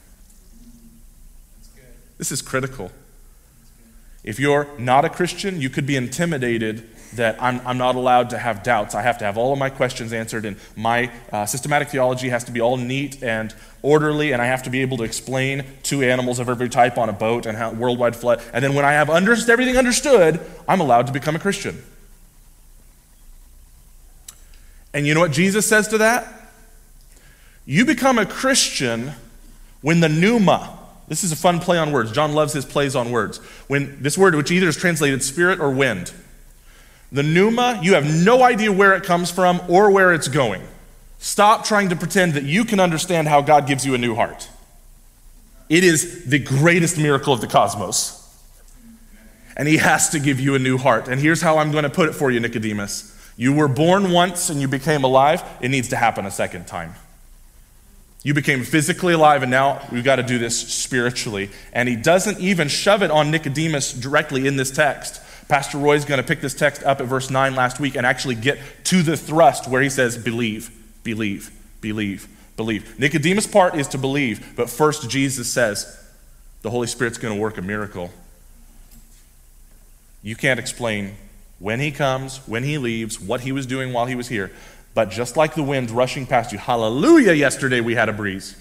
This 2.18 2.30
is 2.30 2.42
critical. 2.42 2.92
If 4.22 4.38
you're 4.38 4.68
not 4.78 5.04
a 5.04 5.10
Christian, 5.10 5.60
you 5.60 5.68
could 5.68 5.86
be 5.86 5.96
intimidated 5.96 6.88
that 7.16 7.42
I'm, 7.42 7.60
I'm 7.66 7.78
not 7.78 7.94
allowed 7.94 8.30
to 8.30 8.38
have 8.38 8.62
doubts. 8.62 8.94
I 8.94 9.02
have 9.02 9.18
to 9.18 9.24
have 9.24 9.36
all 9.36 9.52
of 9.52 9.58
my 9.58 9.70
questions 9.70 10.12
answered, 10.12 10.44
and 10.44 10.56
my 10.76 11.10
uh, 11.32 11.46
systematic 11.46 11.88
theology 11.88 12.28
has 12.28 12.44
to 12.44 12.52
be 12.52 12.60
all 12.60 12.76
neat 12.76 13.22
and 13.22 13.54
orderly, 13.82 14.32
and 14.32 14.40
I 14.40 14.46
have 14.46 14.62
to 14.64 14.70
be 14.70 14.80
able 14.82 14.96
to 14.98 15.04
explain 15.04 15.64
two 15.82 16.02
animals 16.02 16.38
of 16.38 16.48
every 16.48 16.68
type 16.68 16.96
on 16.98 17.08
a 17.08 17.12
boat 17.12 17.46
and 17.46 17.56
how 17.56 17.72
worldwide 17.72 18.16
flood. 18.16 18.42
And 18.52 18.64
then 18.64 18.74
when 18.74 18.84
I 18.84 18.92
have 18.92 19.10
under, 19.10 19.32
everything 19.32 19.76
understood, 19.76 20.40
I'm 20.68 20.80
allowed 20.80 21.06
to 21.08 21.12
become 21.12 21.36
a 21.36 21.38
Christian. 21.38 21.82
And 24.94 25.06
you 25.06 25.14
know 25.14 25.20
what 25.20 25.32
Jesus 25.32 25.66
says 25.66 25.88
to 25.88 25.98
that? 25.98 26.26
You 27.66 27.84
become 27.84 28.18
a 28.18 28.26
Christian 28.26 29.12
when 29.80 30.00
the 30.00 30.08
pneuma, 30.08 30.78
this 31.08 31.24
is 31.24 31.32
a 31.32 31.36
fun 31.36 31.60
play 31.60 31.76
on 31.76 31.92
words. 31.92 32.12
John 32.12 32.32
loves 32.32 32.52
his 32.52 32.64
plays 32.64 32.94
on 32.94 33.10
words. 33.10 33.38
When 33.66 34.02
this 34.02 34.16
word, 34.16 34.34
which 34.34 34.50
either 34.50 34.68
is 34.68 34.76
translated 34.76 35.22
spirit 35.22 35.60
or 35.60 35.70
wind, 35.70 36.12
the 37.14 37.22
pneuma, 37.22 37.78
you 37.80 37.94
have 37.94 38.04
no 38.04 38.42
idea 38.42 38.72
where 38.72 38.94
it 38.94 39.04
comes 39.04 39.30
from 39.30 39.60
or 39.68 39.92
where 39.92 40.12
it's 40.12 40.26
going. 40.26 40.60
Stop 41.18 41.64
trying 41.64 41.90
to 41.90 41.96
pretend 41.96 42.34
that 42.34 42.42
you 42.42 42.64
can 42.64 42.80
understand 42.80 43.28
how 43.28 43.40
God 43.40 43.68
gives 43.68 43.86
you 43.86 43.94
a 43.94 43.98
new 43.98 44.16
heart. 44.16 44.48
It 45.68 45.84
is 45.84 46.24
the 46.24 46.40
greatest 46.40 46.98
miracle 46.98 47.32
of 47.32 47.40
the 47.40 47.46
cosmos. 47.46 48.20
And 49.56 49.68
He 49.68 49.76
has 49.76 50.10
to 50.10 50.18
give 50.18 50.40
you 50.40 50.56
a 50.56 50.58
new 50.58 50.76
heart. 50.76 51.06
And 51.06 51.20
here's 51.20 51.40
how 51.40 51.58
I'm 51.58 51.70
going 51.70 51.84
to 51.84 51.88
put 51.88 52.08
it 52.08 52.14
for 52.14 52.32
you, 52.32 52.40
Nicodemus. 52.40 53.16
You 53.36 53.52
were 53.52 53.68
born 53.68 54.10
once 54.10 54.50
and 54.50 54.60
you 54.60 54.66
became 54.66 55.04
alive. 55.04 55.44
It 55.60 55.68
needs 55.68 55.88
to 55.90 55.96
happen 55.96 56.26
a 56.26 56.32
second 56.32 56.66
time. 56.66 56.96
You 58.24 58.34
became 58.34 58.64
physically 58.64 59.12
alive, 59.12 59.42
and 59.42 59.50
now 59.52 59.86
we've 59.92 60.02
got 60.02 60.16
to 60.16 60.24
do 60.24 60.38
this 60.38 60.58
spiritually. 60.58 61.50
And 61.72 61.88
he 61.88 61.94
doesn't 61.94 62.40
even 62.40 62.66
shove 62.66 63.04
it 63.04 63.12
on 63.12 63.30
Nicodemus 63.30 63.92
directly 63.92 64.48
in 64.48 64.56
this 64.56 64.72
text. 64.72 65.20
Pastor 65.48 65.78
Roy's 65.78 66.04
going 66.04 66.20
to 66.20 66.26
pick 66.26 66.40
this 66.40 66.54
text 66.54 66.82
up 66.84 67.00
at 67.00 67.06
verse 67.06 67.30
9 67.30 67.54
last 67.54 67.78
week 67.78 67.96
and 67.96 68.06
actually 68.06 68.34
get 68.34 68.58
to 68.84 69.02
the 69.02 69.16
thrust 69.16 69.68
where 69.68 69.82
he 69.82 69.90
says, 69.90 70.16
Believe, 70.16 70.70
believe, 71.02 71.50
believe, 71.80 72.28
believe. 72.56 72.98
Nicodemus' 72.98 73.46
part 73.46 73.74
is 73.74 73.88
to 73.88 73.98
believe, 73.98 74.54
but 74.56 74.70
first 74.70 75.08
Jesus 75.10 75.52
says, 75.52 76.02
The 76.62 76.70
Holy 76.70 76.86
Spirit's 76.86 77.18
going 77.18 77.34
to 77.34 77.40
work 77.40 77.58
a 77.58 77.62
miracle. 77.62 78.10
You 80.22 80.36
can't 80.36 80.58
explain 80.58 81.16
when 81.58 81.80
he 81.80 81.90
comes, 81.90 82.38
when 82.46 82.62
he 82.62 82.78
leaves, 82.78 83.20
what 83.20 83.42
he 83.42 83.52
was 83.52 83.66
doing 83.66 83.92
while 83.92 84.06
he 84.06 84.14
was 84.14 84.28
here. 84.28 84.50
But 84.94 85.10
just 85.10 85.36
like 85.36 85.54
the 85.54 85.62
wind 85.62 85.90
rushing 85.90 86.24
past 86.24 86.52
you, 86.52 86.58
hallelujah, 86.58 87.32
yesterday 87.32 87.80
we 87.80 87.94
had 87.94 88.08
a 88.08 88.12
breeze. 88.12 88.56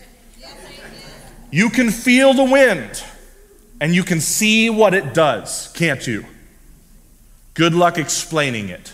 You 1.52 1.70
can 1.70 1.92
feel 1.92 2.34
the 2.34 2.44
wind 2.44 3.04
and 3.80 3.94
you 3.94 4.04
can 4.04 4.20
see 4.20 4.70
what 4.70 4.94
it 4.94 5.14
does, 5.14 5.72
can't 5.76 6.06
you? 6.06 6.26
Good 7.54 7.76
luck 7.76 7.98
explaining 7.98 8.70
it. 8.70 8.94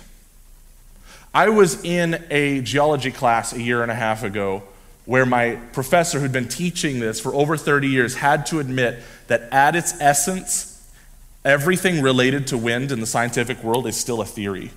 I 1.33 1.49
was 1.49 1.83
in 1.83 2.23
a 2.29 2.61
geology 2.61 3.11
class 3.11 3.53
a 3.53 3.61
year 3.61 3.83
and 3.83 3.91
a 3.91 3.95
half 3.95 4.23
ago 4.23 4.63
where 5.05 5.25
my 5.25 5.55
professor, 5.73 6.19
who'd 6.19 6.31
been 6.31 6.47
teaching 6.47 6.99
this 6.99 7.19
for 7.19 7.33
over 7.33 7.55
30 7.55 7.87
years, 7.87 8.15
had 8.15 8.45
to 8.47 8.59
admit 8.59 9.01
that 9.27 9.41
at 9.51 9.75
its 9.75 9.99
essence, 10.01 10.87
everything 11.45 12.01
related 12.01 12.47
to 12.47 12.57
wind 12.57 12.91
in 12.91 12.99
the 12.99 13.05
scientific 13.05 13.63
world 13.63 13.87
is 13.87 13.95
still 13.95 14.21
a 14.21 14.25
theory. 14.25 14.71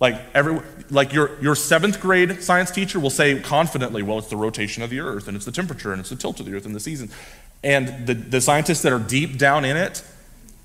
Like, 0.00 0.20
every, 0.32 0.60
like 0.90 1.12
your, 1.12 1.40
your 1.42 1.56
seventh 1.56 2.00
grade 2.00 2.42
science 2.42 2.70
teacher 2.70 3.00
will 3.00 3.10
say 3.10 3.38
confidently, 3.40 4.02
well, 4.02 4.18
it's 4.18 4.28
the 4.28 4.36
rotation 4.36 4.82
of 4.82 4.90
the 4.90 5.00
earth, 5.00 5.28
and 5.28 5.36
it's 5.36 5.44
the 5.44 5.52
temperature, 5.52 5.92
and 5.92 6.00
it's 6.00 6.10
the 6.10 6.16
tilt 6.16 6.40
of 6.40 6.46
the 6.46 6.54
earth, 6.54 6.66
and 6.66 6.74
the 6.74 6.80
seasons. 6.80 7.12
And 7.64 8.06
the, 8.06 8.14
the 8.14 8.40
scientists 8.40 8.82
that 8.82 8.92
are 8.92 9.00
deep 9.00 9.38
down 9.38 9.64
in 9.64 9.76
it 9.76 10.02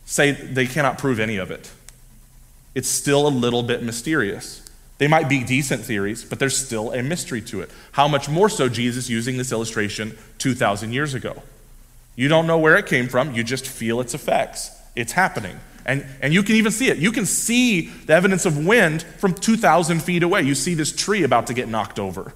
say 0.05 0.31
they 0.31 0.65
cannot 0.65 0.97
prove 0.97 1.19
any 1.19 1.37
of 1.37 1.51
it. 1.51 1.71
It's 2.75 2.89
still 2.89 3.27
a 3.27 3.29
little 3.29 3.63
bit 3.63 3.83
mysterious. 3.83 4.59
They 4.97 5.07
might 5.07 5.27
be 5.27 5.43
decent 5.43 5.83
theories, 5.83 6.23
but 6.23 6.39
there's 6.39 6.55
still 6.55 6.91
a 6.91 7.03
mystery 7.03 7.41
to 7.41 7.61
it. 7.61 7.69
How 7.93 8.07
much 8.07 8.29
more 8.29 8.49
so 8.49 8.69
Jesus 8.69 9.09
using 9.09 9.37
this 9.37 9.51
illustration 9.51 10.17
2,000 10.37 10.93
years 10.93 11.13
ago? 11.13 11.41
You 12.15 12.27
don't 12.27 12.47
know 12.47 12.57
where 12.57 12.77
it 12.77 12.85
came 12.85 13.07
from, 13.07 13.33
you 13.33 13.43
just 13.43 13.67
feel 13.67 13.99
its 13.99 14.13
effects. 14.13 14.71
It's 14.95 15.13
happening. 15.13 15.59
And, 15.85 16.05
and 16.21 16.33
you 16.33 16.43
can 16.43 16.55
even 16.55 16.71
see 16.71 16.87
it. 16.87 16.97
You 16.97 17.11
can 17.11 17.25
see 17.25 17.87
the 17.87 18.13
evidence 18.13 18.45
of 18.45 18.65
wind 18.65 19.03
from 19.03 19.33
2,000 19.33 20.01
feet 20.01 20.23
away. 20.23 20.43
You 20.43 20.55
see 20.55 20.75
this 20.75 20.95
tree 20.95 21.23
about 21.23 21.47
to 21.47 21.53
get 21.53 21.67
knocked 21.67 21.99
over. 21.99 22.33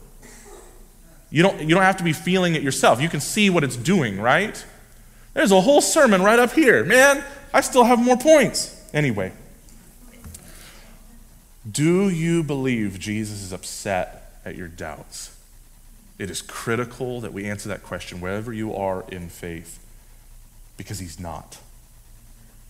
You 1.29 1.43
don't, 1.43 1.61
you 1.61 1.75
don't 1.75 1.83
have 1.83 1.97
to 1.97 2.03
be 2.03 2.13
feeling 2.13 2.55
it 2.55 2.63
yourself. 2.63 3.01
You 3.01 3.09
can 3.09 3.19
see 3.19 3.49
what 3.49 3.63
it's 3.63 3.75
doing, 3.75 4.19
right? 4.19 4.65
There's 5.33 5.51
a 5.51 5.61
whole 5.61 5.81
sermon 5.81 6.21
right 6.23 6.39
up 6.39 6.51
here. 6.53 6.83
Man, 6.83 7.23
I 7.57 7.61
still 7.61 7.85
have 7.85 7.97
more 7.97 8.17
points. 8.17 8.79
Anyway, 8.93 9.31
do 11.69 12.07
you 12.07 12.43
believe 12.43 12.99
Jesus 12.99 13.41
is 13.41 13.51
upset 13.51 14.39
at 14.45 14.55
your 14.55 14.67
doubts? 14.67 15.35
It 16.19 16.29
is 16.29 16.43
critical 16.43 17.19
that 17.21 17.33
we 17.33 17.45
answer 17.45 17.67
that 17.69 17.81
question 17.81 18.21
wherever 18.21 18.53
you 18.53 18.75
are 18.75 19.05
in 19.07 19.29
faith 19.29 19.83
because 20.77 20.99
he's 20.99 21.19
not. 21.19 21.57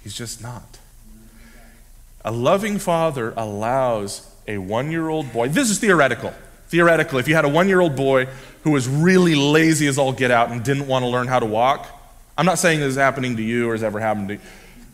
He's 0.04 0.14
just 0.14 0.42
not. 0.42 0.80
A 2.24 2.32
loving 2.32 2.80
father 2.80 3.34
allows 3.36 4.34
a 4.48 4.58
one 4.58 4.90
year 4.90 5.10
old 5.10 5.34
boy, 5.34 5.50
this 5.50 5.70
is 5.70 5.80
theoretical. 5.80 6.34
Theoretical, 6.70 7.20
if 7.20 7.28
you 7.28 7.36
had 7.36 7.44
a 7.44 7.50
one 7.50 7.68
year 7.68 7.82
old 7.82 7.98
boy 7.98 8.30
who 8.64 8.72
was 8.72 8.88
really 8.88 9.36
lazy 9.36 9.88
as 9.88 9.98
all 9.98 10.14
get 10.14 10.32
out 10.32 10.50
and 10.50 10.64
didn't 10.64 10.88
want 10.88 11.04
to 11.04 11.10
learn 11.10 11.28
how 11.28 11.40
to 11.40 11.46
walk, 11.46 11.90
I'm 12.38 12.46
not 12.46 12.58
saying 12.58 12.80
this 12.80 12.92
is 12.92 12.96
happening 12.96 13.36
to 13.36 13.44
you 13.44 13.68
or 13.70 13.74
has 13.74 13.84
ever 13.84 14.00
happened 14.00 14.30
to 14.30 14.34
you. 14.36 14.40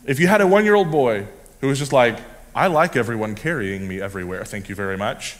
If 0.06 0.20
you 0.20 0.26
had 0.26 0.40
a 0.40 0.46
one 0.46 0.64
year 0.64 0.74
old 0.74 0.90
boy 0.90 1.26
who 1.60 1.68
was 1.68 1.78
just 1.78 1.92
like, 1.92 2.18
I 2.54 2.66
like 2.68 2.96
everyone 2.96 3.34
carrying 3.34 3.88
me 3.88 4.00
everywhere, 4.00 4.44
thank 4.44 4.68
you 4.68 4.74
very 4.74 4.96
much. 4.96 5.36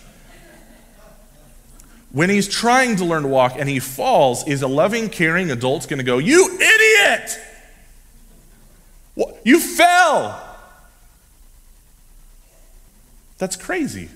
When 2.10 2.30
he's 2.30 2.48
trying 2.48 2.96
to 2.96 3.04
learn 3.04 3.24
to 3.24 3.28
walk 3.28 3.54
and 3.58 3.68
he 3.68 3.80
falls, 3.80 4.46
is 4.46 4.62
a 4.62 4.68
loving, 4.68 5.08
caring 5.08 5.50
adult 5.50 5.88
going 5.88 5.98
to 5.98 6.04
go, 6.04 6.18
You 6.18 6.58
idiot! 6.60 7.40
You 9.44 9.60
fell! 9.60 10.40
That's 13.38 13.56
crazy. 13.56 14.08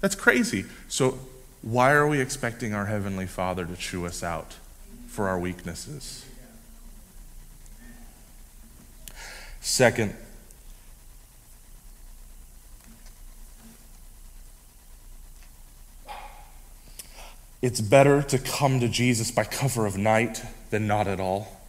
That's 0.00 0.14
crazy. 0.14 0.64
So, 0.88 1.18
why 1.62 1.92
are 1.92 2.06
we 2.06 2.20
expecting 2.20 2.74
our 2.74 2.86
Heavenly 2.86 3.26
Father 3.26 3.66
to 3.66 3.76
chew 3.76 4.06
us 4.06 4.22
out 4.22 4.56
for 5.06 5.28
our 5.28 5.38
weaknesses? 5.38 6.24
Second, 9.60 10.14
It's 17.62 17.80
better 17.80 18.22
to 18.22 18.38
come 18.38 18.80
to 18.80 18.88
Jesus 18.88 19.30
by 19.30 19.44
cover 19.44 19.84
of 19.84 19.98
night 19.98 20.42
than 20.70 20.86
not 20.86 21.06
at 21.06 21.20
all. 21.20 21.60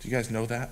Do 0.00 0.08
you 0.08 0.14
guys 0.14 0.30
know 0.30 0.46
that? 0.46 0.70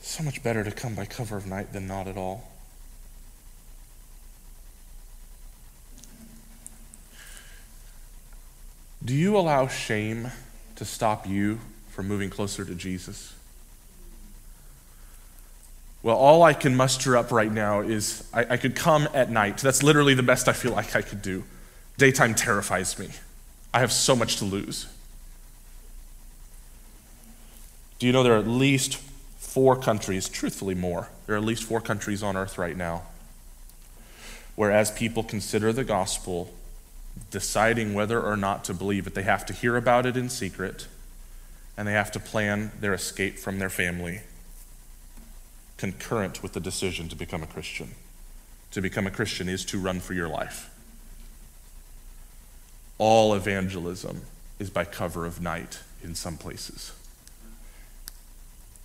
So 0.00 0.22
much 0.22 0.40
better 0.42 0.62
to 0.62 0.70
come 0.70 0.94
by 0.94 1.06
cover 1.06 1.36
of 1.36 1.46
night 1.46 1.72
than 1.72 1.88
not 1.88 2.06
at 2.06 2.16
all. 2.16 2.53
Do 9.04 9.14
you 9.14 9.36
allow 9.36 9.68
shame 9.68 10.30
to 10.76 10.84
stop 10.84 11.26
you 11.26 11.60
from 11.90 12.08
moving 12.08 12.30
closer 12.30 12.64
to 12.64 12.74
Jesus? 12.74 13.34
Well, 16.02 16.16
all 16.16 16.42
I 16.42 16.54
can 16.54 16.74
muster 16.74 17.16
up 17.16 17.30
right 17.30 17.52
now 17.52 17.80
is 17.80 18.26
I, 18.32 18.46
I, 18.50 18.56
could 18.56 18.74
come 18.76 19.08
at 19.14 19.30
night. 19.30 19.58
That's 19.58 19.82
literally 19.82 20.14
the 20.14 20.22
best 20.22 20.48
I 20.48 20.52
feel 20.52 20.72
like 20.72 20.96
I 20.96 21.02
could 21.02 21.22
do. 21.22 21.44
Daytime 21.96 22.34
terrifies 22.34 22.98
me. 22.98 23.08
I 23.72 23.80
have 23.80 23.92
so 23.92 24.14
much 24.14 24.36
to 24.36 24.44
lose. 24.44 24.86
Do 27.98 28.06
you 28.06 28.12
know 28.12 28.22
there 28.22 28.34
are 28.34 28.38
at 28.38 28.46
least 28.46 28.96
four 29.38 29.76
countries, 29.76 30.28
truthfully 30.28 30.74
more, 30.74 31.08
there 31.26 31.34
are 31.34 31.38
at 31.38 31.44
least 31.44 31.64
four 31.64 31.80
countries 31.80 32.22
on 32.22 32.36
earth 32.36 32.58
right 32.58 32.76
now, 32.76 33.02
where 34.56 34.70
as 34.70 34.90
people 34.90 35.22
consider 35.22 35.72
the 35.72 35.84
gospel, 35.84 36.52
deciding 37.30 37.94
whether 37.94 38.20
or 38.20 38.36
not 38.36 38.64
to 38.64 38.74
believe 38.74 39.06
it, 39.06 39.14
they 39.14 39.22
have 39.22 39.46
to 39.46 39.52
hear 39.52 39.76
about 39.76 40.06
it 40.06 40.16
in 40.16 40.28
secret 40.28 40.86
and 41.76 41.88
they 41.88 41.92
have 41.92 42.12
to 42.12 42.20
plan 42.20 42.72
their 42.80 42.94
escape 42.94 43.38
from 43.38 43.58
their 43.58 43.70
family 43.70 44.20
concurrent 45.76 46.42
with 46.42 46.52
the 46.52 46.60
decision 46.60 47.08
to 47.08 47.16
become 47.16 47.42
a 47.42 47.46
Christian. 47.46 47.90
To 48.70 48.80
become 48.80 49.06
a 49.06 49.10
Christian 49.10 49.48
is 49.48 49.64
to 49.66 49.78
run 49.78 50.00
for 50.00 50.14
your 50.14 50.28
life. 50.28 50.70
All 52.98 53.34
evangelism 53.34 54.22
is 54.58 54.70
by 54.70 54.84
cover 54.84 55.26
of 55.26 55.40
night 55.40 55.80
in 56.02 56.14
some 56.14 56.36
places. 56.36 56.92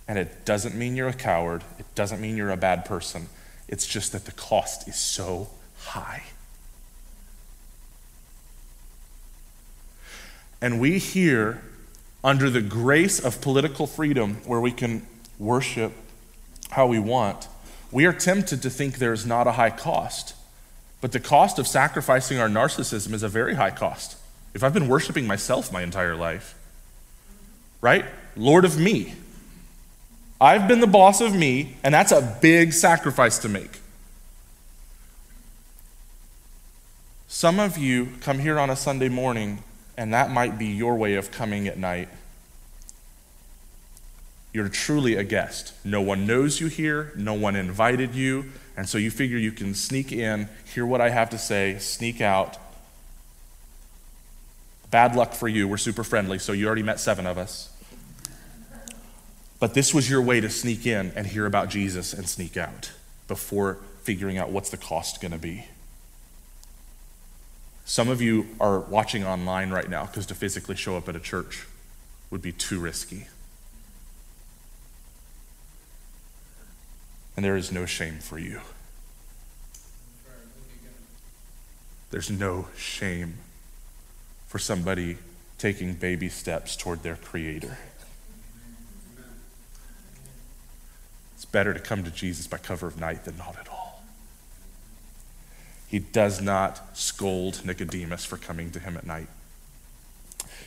And 0.08 0.18
it 0.18 0.44
doesn't 0.44 0.74
mean 0.74 0.96
you're 0.96 1.08
a 1.08 1.12
coward, 1.12 1.62
it 1.78 1.86
doesn't 1.94 2.20
mean 2.20 2.36
you're 2.36 2.50
a 2.50 2.56
bad 2.56 2.84
person. 2.84 3.28
It's 3.68 3.86
just 3.86 4.10
that 4.12 4.24
the 4.24 4.32
cost 4.32 4.88
is 4.88 4.96
so 4.96 5.48
high. 5.78 6.24
And 10.60 10.80
we 10.80 10.98
here, 10.98 11.62
under 12.22 12.50
the 12.50 12.60
grace 12.60 13.18
of 13.18 13.40
political 13.40 13.86
freedom, 13.86 14.36
where 14.44 14.60
we 14.60 14.72
can 14.72 15.06
worship 15.38 15.92
how 16.70 16.86
we 16.86 16.98
want, 16.98 17.48
we 17.90 18.06
are 18.06 18.12
tempted 18.12 18.62
to 18.62 18.70
think 18.70 18.98
there 18.98 19.12
is 19.12 19.26
not 19.26 19.46
a 19.46 19.52
high 19.52 19.70
cost. 19.70 20.34
But 21.00 21.12
the 21.12 21.20
cost 21.20 21.58
of 21.58 21.66
sacrificing 21.66 22.38
our 22.38 22.48
narcissism 22.48 23.14
is 23.14 23.22
a 23.22 23.28
very 23.28 23.54
high 23.54 23.70
cost. 23.70 24.16
If 24.52 24.62
I've 24.62 24.74
been 24.74 24.88
worshiping 24.88 25.26
myself 25.26 25.72
my 25.72 25.82
entire 25.82 26.14
life, 26.14 26.54
right? 27.80 28.04
Lord 28.36 28.64
of 28.64 28.78
me. 28.78 29.14
I've 30.40 30.68
been 30.68 30.80
the 30.80 30.86
boss 30.86 31.20
of 31.20 31.34
me, 31.34 31.76
and 31.82 31.94
that's 31.94 32.12
a 32.12 32.38
big 32.40 32.72
sacrifice 32.72 33.38
to 33.40 33.48
make. 33.48 33.78
Some 37.28 37.60
of 37.60 37.78
you 37.78 38.08
come 38.20 38.38
here 38.38 38.58
on 38.58 38.70
a 38.70 38.76
Sunday 38.76 39.08
morning, 39.08 39.62
and 39.96 40.12
that 40.12 40.30
might 40.30 40.58
be 40.58 40.66
your 40.66 40.96
way 40.96 41.14
of 41.14 41.30
coming 41.30 41.68
at 41.68 41.78
night 41.78 42.08
You're 44.52 44.68
truly 44.68 45.14
a 45.14 45.22
guest. 45.22 45.74
No 45.84 46.00
one 46.00 46.26
knows 46.26 46.60
you 46.60 46.66
here, 46.66 47.12
no 47.16 47.34
one 47.34 47.54
invited 47.54 48.14
you, 48.14 48.46
and 48.76 48.88
so 48.88 48.98
you 48.98 49.10
figure 49.10 49.38
you 49.38 49.52
can 49.52 49.74
sneak 49.74 50.10
in, 50.12 50.48
hear 50.74 50.84
what 50.84 51.00
I 51.00 51.10
have 51.10 51.30
to 51.30 51.38
say, 51.38 51.78
sneak 51.78 52.20
out. 52.20 52.58
Bad 54.90 55.14
luck 55.14 55.34
for 55.34 55.46
you, 55.46 55.68
we're 55.68 55.76
super 55.76 56.02
friendly, 56.02 56.38
so 56.38 56.52
you 56.52 56.66
already 56.66 56.82
met 56.82 56.98
seven 56.98 57.26
of 57.26 57.38
us. 57.38 57.70
But 59.60 59.74
this 59.74 59.94
was 59.94 60.10
your 60.10 60.22
way 60.22 60.40
to 60.40 60.50
sneak 60.50 60.84
in 60.86 61.12
and 61.14 61.26
hear 61.28 61.46
about 61.46 61.68
Jesus 61.68 62.12
and 62.12 62.28
sneak 62.28 62.56
out 62.56 62.90
before 63.28 63.78
figuring 64.02 64.36
out 64.36 64.50
what's 64.50 64.70
the 64.70 64.76
cost 64.76 65.20
going 65.20 65.32
to 65.32 65.38
be. 65.38 65.66
Some 67.90 68.08
of 68.08 68.22
you 68.22 68.46
are 68.60 68.78
watching 68.78 69.24
online 69.24 69.70
right 69.70 69.90
now 69.90 70.06
because 70.06 70.24
to 70.26 70.34
physically 70.36 70.76
show 70.76 70.96
up 70.96 71.08
at 71.08 71.16
a 71.16 71.18
church 71.18 71.66
would 72.30 72.40
be 72.40 72.52
too 72.52 72.78
risky. 72.78 73.26
And 77.34 77.44
there 77.44 77.56
is 77.56 77.72
no 77.72 77.86
shame 77.86 78.20
for 78.20 78.38
you. 78.38 78.60
There's 82.12 82.30
no 82.30 82.68
shame 82.76 83.38
for 84.46 84.60
somebody 84.60 85.18
taking 85.58 85.94
baby 85.94 86.28
steps 86.28 86.76
toward 86.76 87.02
their 87.02 87.16
Creator. 87.16 87.76
It's 91.34 91.44
better 91.44 91.74
to 91.74 91.80
come 91.80 92.04
to 92.04 92.10
Jesus 92.12 92.46
by 92.46 92.58
cover 92.58 92.86
of 92.86 93.00
night 93.00 93.24
than 93.24 93.36
not 93.36 93.56
at 93.58 93.68
all. 93.68 93.79
He 95.90 95.98
does 95.98 96.40
not 96.40 96.96
scold 96.96 97.64
Nicodemus 97.64 98.24
for 98.24 98.36
coming 98.36 98.70
to 98.70 98.78
him 98.78 98.96
at 98.96 99.04
night. 99.04 99.28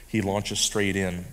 He 0.08 0.22
launches 0.22 0.60
straight 0.60 0.96
in 0.96 1.26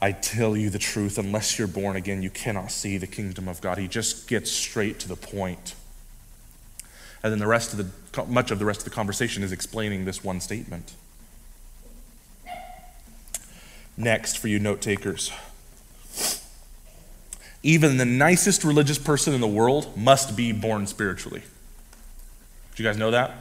I 0.00 0.12
tell 0.12 0.56
you 0.56 0.70
the 0.70 0.78
truth, 0.78 1.18
unless 1.18 1.58
you're 1.58 1.66
born 1.66 1.96
again, 1.96 2.22
you 2.22 2.30
cannot 2.30 2.70
see 2.70 2.98
the 2.98 3.06
kingdom 3.06 3.48
of 3.48 3.60
God. 3.60 3.78
He 3.78 3.88
just 3.88 4.28
gets 4.28 4.50
straight 4.50 5.00
to 5.00 5.08
the 5.08 5.16
point. 5.16 5.74
And 7.22 7.32
then 7.32 7.40
the 7.40 7.48
rest 7.48 7.72
of 7.72 7.78
the, 7.78 8.24
much 8.26 8.52
of 8.52 8.60
the 8.60 8.64
rest 8.64 8.80
of 8.80 8.84
the 8.84 8.90
conversation 8.90 9.42
is 9.42 9.50
explaining 9.50 10.04
this 10.04 10.22
one 10.22 10.40
statement. 10.40 10.94
Next, 13.96 14.38
for 14.38 14.46
you 14.46 14.60
note 14.60 14.80
takers, 14.80 15.32
even 17.64 17.96
the 17.96 18.04
nicest 18.04 18.62
religious 18.62 18.98
person 18.98 19.34
in 19.34 19.40
the 19.40 19.48
world 19.48 19.96
must 19.96 20.36
be 20.36 20.52
born 20.52 20.86
spiritually. 20.86 21.42
You 22.78 22.84
guys 22.84 22.96
know 22.96 23.10
that? 23.10 23.32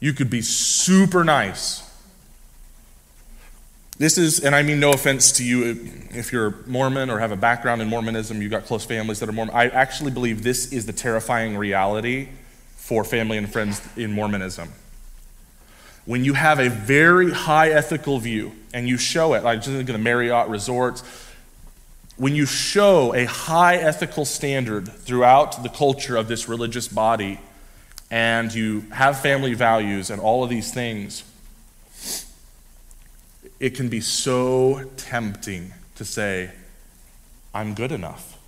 You 0.00 0.12
could 0.12 0.30
be 0.30 0.42
super 0.42 1.24
nice 1.24 1.84
this 3.96 4.18
is, 4.18 4.40
and 4.40 4.56
I 4.56 4.62
mean 4.62 4.80
no 4.80 4.92
offense 4.92 5.30
to 5.32 5.44
you 5.44 5.78
if 6.10 6.32
you're 6.32 6.56
Mormon 6.66 7.10
or 7.10 7.20
have 7.20 7.30
a 7.30 7.36
background 7.36 7.80
in 7.80 7.88
Mormonism, 7.88 8.42
you've 8.42 8.50
got 8.50 8.64
close 8.64 8.84
families 8.84 9.20
that 9.20 9.28
are 9.28 9.32
Mormon. 9.32 9.54
I 9.54 9.68
actually 9.68 10.10
believe 10.10 10.42
this 10.42 10.72
is 10.72 10.86
the 10.86 10.92
terrifying 10.92 11.56
reality 11.56 12.28
for 12.76 13.04
family 13.04 13.38
and 13.38 13.50
friends 13.50 13.80
in 13.96 14.12
Mormonism. 14.12 14.72
When 16.06 16.24
you 16.24 16.34
have 16.34 16.58
a 16.58 16.68
very 16.68 17.30
high 17.30 17.70
ethical 17.70 18.18
view 18.18 18.52
and 18.74 18.88
you 18.88 18.98
show 18.98 19.34
it, 19.34 19.44
like 19.44 19.60
just 19.60 19.70
think 19.70 19.88
of 19.88 19.92
the 19.92 19.98
Marriott 19.98 20.48
resorts, 20.48 21.04
when 22.16 22.34
you 22.34 22.46
show 22.46 23.14
a 23.14 23.24
high 23.24 23.76
ethical 23.76 24.24
standard 24.24 24.88
throughout 24.88 25.62
the 25.62 25.68
culture 25.68 26.16
of 26.16 26.28
this 26.28 26.48
religious 26.48 26.86
body 26.86 27.40
and 28.10 28.54
you 28.54 28.82
have 28.92 29.20
family 29.20 29.54
values 29.54 30.10
and 30.10 30.20
all 30.20 30.44
of 30.44 30.50
these 30.50 30.72
things, 30.72 31.24
it 33.58 33.70
can 33.74 33.88
be 33.88 34.00
so 34.00 34.88
tempting 34.96 35.72
to 35.96 36.04
say, 36.04 36.50
I'm 37.52 37.74
good 37.74 37.92
enough. 37.92 38.38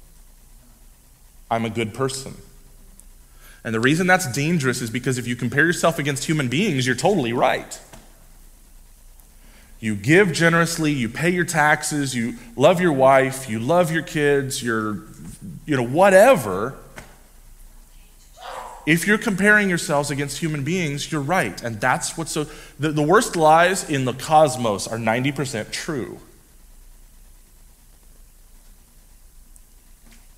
I'm 1.51 1.65
a 1.65 1.71
good 1.71 1.95
person. 1.95 2.35
And 3.65 3.75
the 3.75 3.81
reason 3.81 4.07
that's 4.07 4.31
dangerous 4.31 4.81
is 4.81 4.91
because 4.91 5.19
if 5.19 5.27
you 5.27 5.35
compare 5.35 5.67
yourself 5.67 5.99
against 5.99 6.25
human 6.25 6.49
beings, 6.49 6.87
you're 6.87 6.95
totally 6.95 7.33
right. 7.33 7.81
You 9.87 9.95
give 9.95 10.33
generously, 10.33 10.91
you 10.91 11.09
pay 11.09 11.31
your 11.31 11.45
taxes, 11.45 12.13
you 12.13 12.35
love 12.57 12.81
your 12.81 12.93
wife, 12.93 13.49
you 13.49 13.61
love 13.61 13.93
your 13.93 14.03
kids, 14.03 14.61
you're, 14.61 15.05
you 15.65 15.77
know, 15.77 15.87
whatever. 15.87 16.77
If 18.85 19.07
you're 19.07 19.17
comparing 19.17 19.69
yourselves 19.69 20.11
against 20.11 20.39
human 20.39 20.65
beings, 20.65 21.13
you're 21.13 21.21
right. 21.21 21.63
And 21.63 21.81
that's 21.81 22.19
what's 22.19 22.33
so. 22.33 22.49
The, 22.81 22.91
the 22.91 23.03
worst 23.03 23.37
lies 23.37 23.89
in 23.89 24.07
the 24.07 24.13
cosmos 24.13 24.89
are 24.89 24.99
90% 24.99 25.71
true. 25.71 26.19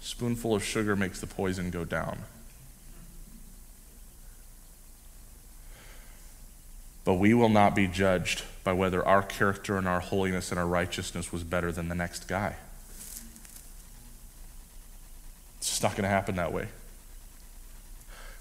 Spoonful 0.01 0.55
of 0.55 0.63
sugar 0.63 0.95
makes 0.95 1.23
the 1.23 1.27
poison 1.27 1.71
go 1.71 1.87
down. 1.87 2.19
But 7.09 7.15
we 7.15 7.33
will 7.33 7.49
not 7.49 7.75
be 7.75 7.87
judged 7.87 8.43
by 8.65 8.75
whether 8.75 9.03
our 9.03 9.23
character 9.23 9.79
and 9.79 9.89
our 9.89 10.01
holiness 10.01 10.51
and 10.51 10.61
our 10.61 10.67
righteousness 10.67 11.33
was 11.33 11.43
better 11.43 11.73
than 11.73 11.89
the 11.89 11.95
next 11.95 12.29
guy. 12.29 12.57
It's 15.57 15.71
just 15.71 15.83
not 15.83 15.93
going 15.93 16.03
to 16.03 16.11
happen 16.11 16.37
that 16.37 16.53
way 16.53 16.69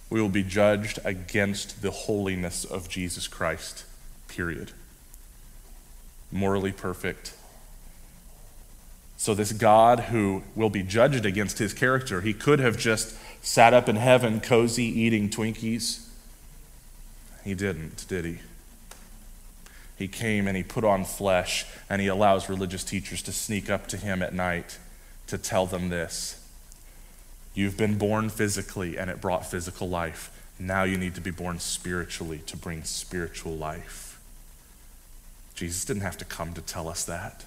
we 0.09 0.21
will 0.21 0.27
be 0.27 0.43
judged 0.43 0.99
against 1.05 1.81
the 1.81 1.91
holiness 1.91 2.65
of 2.65 2.89
Jesus 2.89 3.25
Christ, 3.25 3.85
period. 4.27 4.71
Morally 6.29 6.73
perfect. 6.73 7.33
So, 9.15 9.33
this 9.33 9.53
God 9.53 10.01
who 10.11 10.43
will 10.57 10.69
be 10.69 10.83
judged 10.83 11.25
against 11.25 11.59
his 11.59 11.73
character, 11.73 12.19
he 12.19 12.33
could 12.33 12.59
have 12.59 12.77
just 12.77 13.15
sat 13.41 13.73
up 13.73 13.87
in 13.87 13.95
heaven, 13.95 14.41
cozy, 14.41 14.83
eating 14.83 15.29
Twinkies. 15.29 16.05
He 17.45 17.55
didn't, 17.55 18.05
did 18.09 18.25
he? 18.25 18.39
He 19.97 20.07
came 20.07 20.47
and 20.47 20.55
he 20.55 20.63
put 20.63 20.83
on 20.83 21.05
flesh, 21.05 21.65
and 21.89 22.01
he 22.01 22.07
allows 22.07 22.49
religious 22.49 22.83
teachers 22.83 23.21
to 23.23 23.31
sneak 23.31 23.69
up 23.69 23.87
to 23.87 23.97
him 23.97 24.21
at 24.21 24.33
night 24.33 24.77
to 25.27 25.37
tell 25.37 25.65
them 25.65 25.89
this 25.89 26.43
You've 27.53 27.75
been 27.75 27.97
born 27.97 28.29
physically 28.29 28.97
and 28.97 29.09
it 29.09 29.19
brought 29.19 29.43
physical 29.43 29.89
life. 29.89 30.31
Now 30.59 30.83
you 30.83 30.95
need 30.95 31.15
to 31.15 31.21
be 31.21 31.31
born 31.31 31.59
spiritually 31.59 32.39
to 32.45 32.55
bring 32.55 32.83
spiritual 32.83 33.55
life. 33.55 34.19
Jesus 35.55 35.83
didn't 35.83 36.03
have 36.03 36.19
to 36.19 36.25
come 36.25 36.53
to 36.53 36.61
tell 36.61 36.87
us 36.87 37.03
that. 37.05 37.45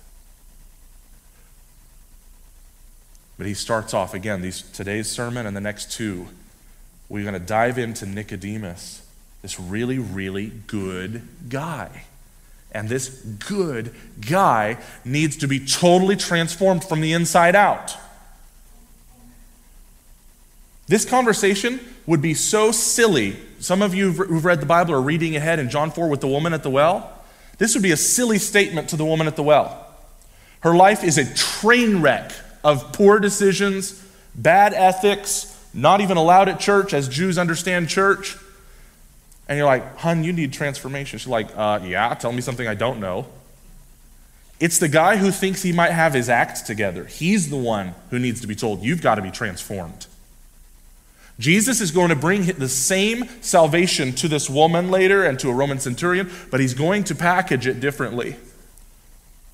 But 3.39 3.47
he 3.47 3.55
starts 3.55 3.95
off 3.95 4.13
again, 4.13 4.43
these, 4.43 4.63
today's 4.63 5.09
sermon 5.09 5.47
and 5.47 5.57
the 5.57 5.61
next 5.61 5.93
two. 5.93 6.27
We're 7.09 7.23
going 7.23 7.41
to 7.41 7.41
dive 7.41 7.79
into 7.79 8.05
Nicodemus, 8.05 9.07
this 9.43 9.61
really, 9.61 9.99
really 9.99 10.53
good 10.67 11.23
guy. 11.49 12.05
And 12.73 12.89
this 12.89 13.09
good 13.09 13.95
guy 14.21 14.79
needs 15.05 15.37
to 15.39 15.49
be 15.49 15.59
totally 15.65 16.17
transformed 16.17 16.85
from 16.85 17.01
the 17.01 17.13
inside 17.13 17.57
out. 17.57 17.97
This 20.87 21.05
conversation 21.05 21.81
would 22.07 22.21
be 22.21 22.35
so 22.35 22.73
silly. 22.73 23.37
Some 23.61 23.83
of 23.83 23.95
you 23.95 24.13
who've 24.13 24.45
read 24.45 24.61
the 24.61 24.67
Bible 24.67 24.95
are 24.95 25.01
reading 25.01 25.37
ahead 25.37 25.59
in 25.59 25.71
John 25.71 25.91
4 25.91 26.09
with 26.09 26.21
the 26.21 26.27
woman 26.27 26.53
at 26.53 26.63
the 26.63 26.71
well. 26.71 27.13
This 27.59 27.75
would 27.75 27.83
be 27.83 27.93
a 27.93 27.97
silly 27.97 28.39
statement 28.39 28.89
to 28.89 28.97
the 28.97 29.05
woman 29.05 29.27
at 29.27 29.37
the 29.37 29.43
well. 29.43 29.87
Her 30.61 30.75
life 30.75 31.05
is 31.05 31.19
a 31.19 31.33
train 31.35 32.03
wreck 32.03 32.33
of 32.65 32.93
poor 32.93 33.21
decisions, 33.21 34.05
bad 34.35 34.75
ethics, 34.75 35.57
not 35.73 36.01
even 36.01 36.17
allowed 36.17 36.49
at 36.49 36.59
church 36.59 36.93
as 36.93 37.09
Jews 37.09 37.39
understand 37.39 37.89
church. 37.89 38.37
And 39.51 39.57
you're 39.57 39.67
like, 39.67 39.97
hun, 39.99 40.23
you 40.23 40.33
need 40.33 40.53
transformation. 40.53 41.19
She's 41.19 41.27
like, 41.27 41.49
uh, 41.57 41.81
yeah, 41.83 42.15
tell 42.15 42.31
me 42.31 42.41
something 42.41 42.69
I 42.69 42.77
don't 42.77 43.01
know. 43.01 43.27
It's 44.61 44.79
the 44.79 44.89
guy 44.89 45.17
who 45.17 45.33
thinks 45.33 45.61
he 45.61 45.73
might 45.73 45.91
have 45.91 46.15
his 46.15 46.29
act 46.29 46.67
together. 46.67 47.05
He's 47.05 47.51
the 47.51 47.57
one 47.57 47.97
who 48.11 48.21
needs 48.21 48.41
to 48.43 48.47
be 48.47 48.55
told, 48.55 48.83
you've 48.83 49.03
got 49.03 49.17
to 49.17 49.23
be 49.23 49.33
transformed. 49.33 50.07
Jesus 51.41 51.81
is 51.81 51.91
going 51.91 52.11
to 52.11 52.15
bring 52.15 52.45
the 52.45 52.69
same 52.69 53.25
salvation 53.41 54.13
to 54.13 54.29
this 54.29 54.49
woman 54.49 54.89
later 54.89 55.25
and 55.25 55.37
to 55.41 55.49
a 55.49 55.53
Roman 55.53 55.81
centurion, 55.81 56.31
but 56.53 56.61
he's 56.61 56.75
going 56.75 57.03
to 57.05 57.17
package 57.17 57.67
it 57.67 57.81
differently. 57.81 58.37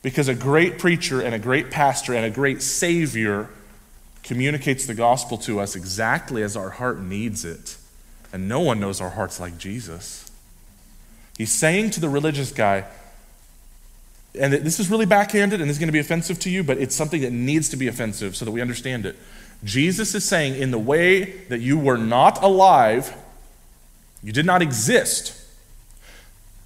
Because 0.03 0.29
a 0.29 0.35
great 0.35 0.79
preacher 0.79 1.23
and 1.23 1.35
a 1.35 1.39
great 1.39 1.71
pastor 1.71 2.13
and 2.13 2.27
a 2.27 2.31
great 2.31 2.61
savior 2.61 3.49
communicates 4.23 4.85
the 4.85 4.95
gospel 4.95 5.39
to 5.39 5.59
us 5.59 5.75
exactly 5.75 6.43
as 6.43 6.55
our 6.55 6.71
heart 6.71 7.01
needs 7.01 7.47
it. 7.47 7.79
And 8.33 8.49
no 8.49 8.61
one 8.61 8.81
knows 8.81 9.01
our 9.01 9.11
hearts 9.11 9.41
like 9.41 9.59
Jesus. 9.59 10.31
He's 11.39 11.53
saying 11.53 11.91
to 11.91 12.01
the 12.01 12.09
religious 12.09 12.53
guy, 12.53 12.85
and 14.39 14.53
this 14.53 14.79
is 14.81 14.91
really 14.91 15.07
backhanded 15.07 15.61
and 15.61 15.69
this 15.69 15.77
is 15.77 15.79
going 15.79 15.89
to 15.89 15.93
be 15.93 15.99
offensive 15.99 16.39
to 16.41 16.51
you, 16.51 16.63
but 16.63 16.79
it's 16.79 16.95
something 16.95 17.23
that 17.23 17.33
needs 17.33 17.69
to 17.71 17.77
be 17.77 17.89
offensive 17.89 18.37
so 18.37 18.45
that 18.45 18.51
we 18.51 18.61
understand 18.61 19.07
it. 19.07 19.17
Jesus 19.65 20.15
is 20.15 20.25
saying, 20.25 20.61
in 20.61 20.71
the 20.71 20.79
way 20.79 21.25
that 21.49 21.61
you 21.61 21.79
were 21.79 21.97
not 21.97 22.43
alive, 22.43 23.15
you 24.23 24.33
did 24.33 24.45
not 24.45 24.61
exist, 24.61 25.43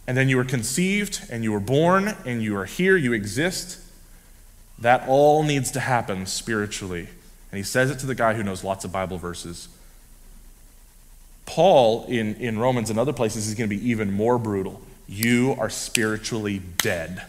and 0.06 0.16
then 0.16 0.28
you 0.28 0.36
were 0.36 0.44
conceived 0.44 1.24
and 1.30 1.44
you 1.44 1.52
were 1.52 1.60
born 1.60 2.16
and 2.26 2.42
you 2.42 2.56
are 2.56 2.64
here, 2.64 2.96
you 2.96 3.12
exist. 3.12 3.78
That 4.78 5.06
all 5.06 5.42
needs 5.42 5.70
to 5.72 5.80
happen 5.80 6.26
spiritually. 6.26 7.08
And 7.52 7.58
he 7.58 7.62
says 7.62 7.90
it 7.90 7.98
to 8.00 8.06
the 8.06 8.14
guy 8.14 8.34
who 8.34 8.42
knows 8.42 8.64
lots 8.64 8.84
of 8.84 8.90
Bible 8.90 9.18
verses. 9.18 9.68
Paul, 11.50 12.04
in, 12.06 12.36
in 12.36 12.60
Romans 12.60 12.90
and 12.90 12.98
other 12.98 13.12
places, 13.12 13.48
is 13.48 13.54
going 13.56 13.68
to 13.68 13.76
be 13.76 13.90
even 13.90 14.12
more 14.12 14.38
brutal. 14.38 14.80
You 15.08 15.56
are 15.58 15.68
spiritually 15.68 16.62
dead. 16.76 17.26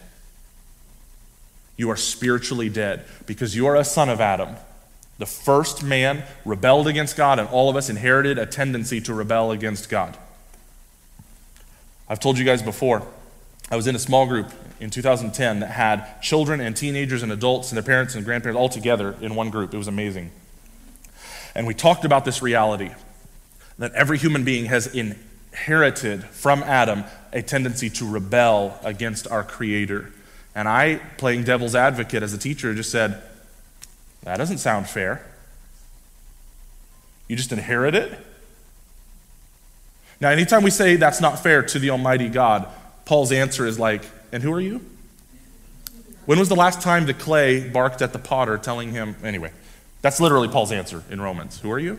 You 1.76 1.90
are 1.90 1.96
spiritually 1.96 2.68
dead 2.68 3.04
because 3.26 3.56
you 3.56 3.66
are 3.66 3.74
a 3.74 3.82
son 3.82 4.08
of 4.08 4.20
Adam. 4.20 4.54
The 5.18 5.26
first 5.26 5.82
man 5.82 6.22
rebelled 6.44 6.86
against 6.86 7.16
God, 7.16 7.40
and 7.40 7.48
all 7.48 7.68
of 7.68 7.74
us 7.74 7.90
inherited 7.90 8.38
a 8.38 8.46
tendency 8.46 9.00
to 9.00 9.12
rebel 9.12 9.50
against 9.50 9.88
God. 9.88 10.16
I've 12.08 12.20
told 12.20 12.38
you 12.38 12.44
guys 12.44 12.62
before, 12.62 13.04
I 13.72 13.74
was 13.76 13.88
in 13.88 13.96
a 13.96 13.98
small 13.98 14.26
group 14.26 14.52
in 14.78 14.90
2010 14.90 15.60
that 15.60 15.72
had 15.72 16.22
children 16.22 16.60
and 16.60 16.76
teenagers 16.76 17.24
and 17.24 17.32
adults 17.32 17.72
and 17.72 17.76
their 17.76 17.82
parents 17.82 18.14
and 18.14 18.24
grandparents 18.24 18.56
all 18.56 18.68
together 18.68 19.16
in 19.20 19.34
one 19.34 19.50
group. 19.50 19.74
It 19.74 19.78
was 19.78 19.88
amazing. 19.88 20.30
And 21.56 21.66
we 21.66 21.74
talked 21.74 22.04
about 22.04 22.24
this 22.24 22.40
reality 22.40 22.92
that 23.78 23.92
every 23.92 24.18
human 24.18 24.44
being 24.44 24.66
has 24.66 24.86
inherited 24.86 26.24
from 26.24 26.62
Adam 26.62 27.04
a 27.32 27.42
tendency 27.42 27.88
to 27.90 28.08
rebel 28.08 28.78
against 28.84 29.26
our 29.28 29.42
Creator. 29.42 30.12
And 30.54 30.68
I, 30.68 31.00
playing 31.16 31.44
devil's 31.44 31.74
advocate 31.74 32.22
as 32.22 32.32
a 32.34 32.38
teacher, 32.38 32.74
just 32.74 32.90
said, 32.90 33.22
that 34.22 34.36
doesn't 34.36 34.58
sound 34.58 34.88
fair. 34.88 35.24
You 37.28 37.36
just 37.36 37.52
inherit 37.52 37.94
it? 37.94 38.18
Now, 40.20 40.28
anytime 40.28 40.62
we 40.62 40.70
say 40.70 40.96
that's 40.96 41.20
not 41.20 41.42
fair 41.42 41.62
to 41.62 41.78
the 41.78 41.90
Almighty 41.90 42.28
God, 42.28 42.68
Paul's 43.04 43.32
answer 43.32 43.66
is 43.66 43.78
like, 43.78 44.04
and 44.30 44.42
who 44.42 44.52
are 44.52 44.60
you? 44.60 44.80
When 46.26 46.38
was 46.38 46.48
the 46.48 46.54
last 46.54 46.80
time 46.80 47.06
the 47.06 47.14
clay 47.14 47.68
barked 47.68 48.02
at 48.02 48.12
the 48.12 48.18
potter 48.18 48.56
telling 48.56 48.92
him, 48.92 49.16
anyway, 49.24 49.50
that's 50.02 50.20
literally 50.20 50.48
Paul's 50.48 50.70
answer 50.70 51.02
in 51.10 51.20
Romans. 51.20 51.58
Who 51.60 51.70
are 51.72 51.78
you? 51.78 51.98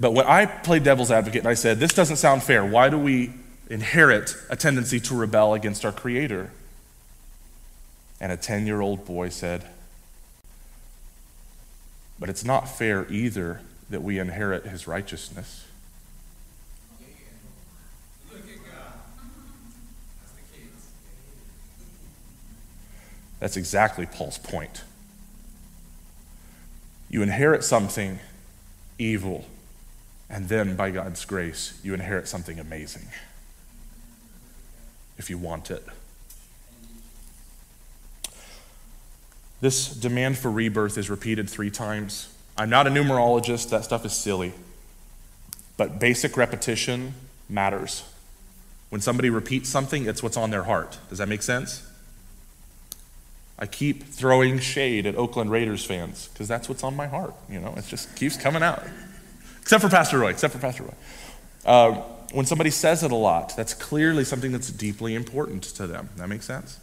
But 0.00 0.12
when 0.12 0.26
I 0.26 0.46
played 0.46 0.82
devil's 0.82 1.10
advocate 1.10 1.40
and 1.40 1.48
I 1.48 1.54
said, 1.54 1.78
this 1.78 1.92
doesn't 1.92 2.16
sound 2.16 2.42
fair, 2.42 2.64
why 2.64 2.88
do 2.88 2.98
we 2.98 3.34
inherit 3.68 4.34
a 4.48 4.56
tendency 4.56 4.98
to 5.00 5.14
rebel 5.14 5.52
against 5.52 5.84
our 5.84 5.92
Creator? 5.92 6.50
And 8.18 8.32
a 8.32 8.36
10 8.38 8.66
year 8.66 8.80
old 8.80 9.04
boy 9.04 9.28
said, 9.28 9.66
but 12.18 12.28
it's 12.28 12.44
not 12.44 12.68
fair 12.68 13.06
either 13.10 13.60
that 13.90 14.02
we 14.02 14.18
inherit 14.18 14.64
his 14.66 14.86
righteousness. 14.86 15.66
That's 23.38 23.56
exactly 23.56 24.04
Paul's 24.04 24.36
point. 24.36 24.82
You 27.08 27.22
inherit 27.22 27.64
something 27.64 28.18
evil, 28.98 29.46
and 30.30 30.48
then 30.48 30.76
by 30.76 30.92
God's 30.92 31.24
grace, 31.24 31.78
you 31.82 31.92
inherit 31.92 32.28
something 32.28 32.58
amazing 32.60 33.08
if 35.18 35.28
you 35.28 35.36
want 35.36 35.70
it. 35.70 35.84
This 39.60 39.88
demand 39.88 40.38
for 40.38 40.50
rebirth 40.50 40.96
is 40.96 41.10
repeated 41.10 41.50
three 41.50 41.70
times. 41.70 42.32
I'm 42.56 42.70
not 42.70 42.86
a 42.86 42.90
numerologist, 42.90 43.68
that 43.70 43.84
stuff 43.84 44.06
is 44.06 44.14
silly. 44.14 44.54
But 45.76 45.98
basic 45.98 46.36
repetition 46.36 47.14
matters. 47.48 48.04
When 48.88 49.00
somebody 49.00 49.28
repeats 49.28 49.68
something, 49.68 50.06
it's 50.06 50.22
what's 50.22 50.36
on 50.36 50.50
their 50.50 50.64
heart. 50.64 50.96
Does 51.10 51.18
that 51.18 51.28
make 51.28 51.42
sense? 51.42 51.86
I 53.58 53.66
keep 53.66 54.04
throwing 54.04 54.58
shade 54.58 55.04
at 55.04 55.16
Oakland 55.16 55.50
Raiders 55.50 55.84
fans 55.84 56.28
because 56.32 56.48
that's 56.48 56.68
what's 56.68 56.82
on 56.82 56.96
my 56.96 57.06
heart. 57.06 57.34
You 57.50 57.60
know, 57.60 57.74
it 57.76 57.84
just 57.86 58.16
keeps 58.16 58.38
coming 58.38 58.62
out. 58.62 58.82
Except 59.70 59.82
for 59.84 59.88
Pastor 59.88 60.18
Roy, 60.18 60.30
except 60.30 60.52
for 60.52 60.58
Pastor 60.58 60.82
Roy. 60.82 60.94
Uh, 61.64 61.92
when 62.32 62.44
somebody 62.44 62.70
says 62.70 63.04
it 63.04 63.12
a 63.12 63.14
lot, 63.14 63.54
that's 63.56 63.72
clearly 63.72 64.24
something 64.24 64.50
that's 64.50 64.68
deeply 64.68 65.14
important 65.14 65.62
to 65.62 65.86
them. 65.86 66.08
That 66.16 66.28
makes 66.28 66.44
sense? 66.44 66.80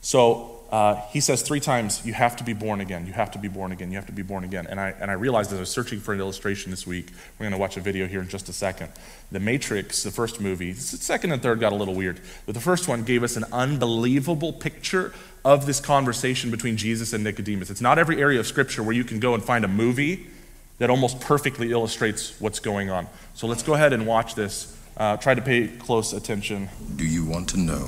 So 0.00 0.62
uh, 0.70 1.00
he 1.10 1.18
says 1.18 1.42
three 1.42 1.58
times, 1.58 2.06
You 2.06 2.12
have 2.12 2.36
to 2.36 2.44
be 2.44 2.52
born 2.52 2.80
again. 2.80 3.04
You 3.08 3.14
have 3.14 3.32
to 3.32 3.40
be 3.40 3.48
born 3.48 3.72
again. 3.72 3.90
You 3.90 3.96
have 3.96 4.06
to 4.06 4.12
be 4.12 4.22
born 4.22 4.44
again. 4.44 4.68
And 4.68 4.78
I, 4.78 4.90
and 5.00 5.10
I 5.10 5.14
realized 5.14 5.50
as 5.50 5.56
I 5.56 5.60
was 5.62 5.70
searching 5.70 5.98
for 5.98 6.14
an 6.14 6.20
illustration 6.20 6.70
this 6.70 6.86
week, 6.86 7.08
we're 7.36 7.46
going 7.46 7.50
to 7.50 7.58
watch 7.58 7.76
a 7.76 7.80
video 7.80 8.06
here 8.06 8.20
in 8.20 8.28
just 8.28 8.48
a 8.48 8.52
second. 8.52 8.90
The 9.32 9.40
Matrix, 9.40 10.04
the 10.04 10.12
first 10.12 10.40
movie, 10.40 10.70
the 10.70 10.80
second 10.80 11.32
and 11.32 11.42
third 11.42 11.58
got 11.58 11.72
a 11.72 11.76
little 11.76 11.94
weird, 11.94 12.20
but 12.46 12.54
the 12.54 12.60
first 12.60 12.86
one 12.86 13.02
gave 13.02 13.24
us 13.24 13.36
an 13.36 13.42
unbelievable 13.50 14.52
picture 14.52 15.12
of 15.44 15.66
this 15.66 15.80
conversation 15.80 16.52
between 16.52 16.76
Jesus 16.76 17.12
and 17.12 17.24
Nicodemus. 17.24 17.70
It's 17.70 17.80
not 17.80 17.98
every 17.98 18.20
area 18.20 18.38
of 18.38 18.46
Scripture 18.46 18.84
where 18.84 18.94
you 18.94 19.02
can 19.02 19.18
go 19.18 19.34
and 19.34 19.42
find 19.42 19.64
a 19.64 19.68
movie 19.68 20.28
that 20.78 20.90
almost 20.90 21.20
perfectly 21.20 21.70
illustrates 21.70 22.38
what's 22.40 22.58
going 22.58 22.90
on. 22.90 23.06
So 23.34 23.46
let's 23.46 23.62
go 23.62 23.74
ahead 23.74 23.92
and 23.92 24.06
watch 24.06 24.34
this. 24.34 24.76
Uh, 24.96 25.16
try 25.16 25.34
to 25.34 25.42
pay 25.42 25.68
close 25.68 26.12
attention. 26.12 26.68
Do 26.96 27.06
you 27.06 27.24
want 27.24 27.48
to 27.50 27.58
know 27.58 27.86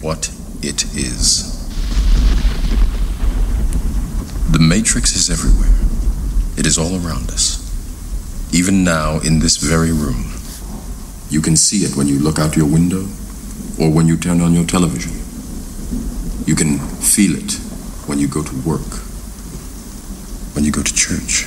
what 0.00 0.28
it 0.62 0.84
is? 0.94 1.60
The 4.50 4.58
matrix 4.58 5.16
is 5.16 5.30
everywhere. 5.30 5.74
It 6.58 6.66
is 6.66 6.78
all 6.78 6.94
around 6.94 7.30
us. 7.30 7.60
Even 8.54 8.84
now, 8.84 9.18
in 9.20 9.40
this 9.40 9.56
very 9.56 9.90
room. 9.90 10.32
You 11.28 11.40
can 11.40 11.56
see 11.56 11.78
it 11.78 11.96
when 11.96 12.06
you 12.06 12.18
look 12.18 12.38
out 12.38 12.56
your 12.56 12.66
window 12.66 13.02
or 13.80 13.90
when 13.90 14.06
you 14.06 14.16
turn 14.16 14.40
on 14.40 14.54
your 14.54 14.64
television. 14.64 15.12
You 16.46 16.54
can 16.54 16.78
feel 16.78 17.36
it 17.36 17.54
when 18.06 18.18
you 18.18 18.28
go 18.28 18.42
to 18.42 18.54
work, 18.62 18.86
when 20.54 20.64
you 20.64 20.70
go 20.70 20.82
to 20.82 20.94
church, 20.94 21.46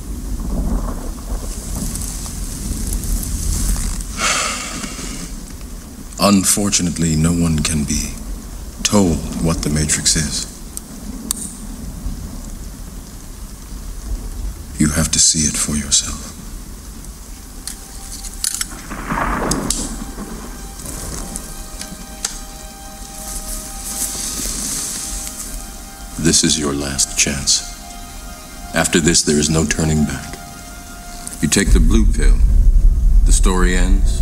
Unfortunately, 6.23 7.15
no 7.15 7.31
one 7.33 7.57
can 7.63 7.83
be 7.83 8.13
told 8.83 9.17
what 9.43 9.63
the 9.63 9.69
Matrix 9.69 10.15
is. 10.15 10.45
You 14.79 14.89
have 14.89 15.09
to 15.09 15.19
see 15.19 15.47
it 15.47 15.57
for 15.57 15.75
yourself. 15.75 16.27
This 26.19 26.43
is 26.43 26.59
your 26.59 26.75
last 26.75 27.17
chance. 27.17 27.63
After 28.75 28.99
this, 28.99 29.23
there 29.23 29.39
is 29.39 29.49
no 29.49 29.65
turning 29.65 30.05
back. 30.05 30.35
You 31.41 31.47
take 31.47 31.73
the 31.73 31.79
blue 31.79 32.05
pill, 32.05 32.37
the 33.25 33.31
story 33.31 33.75
ends. 33.75 34.21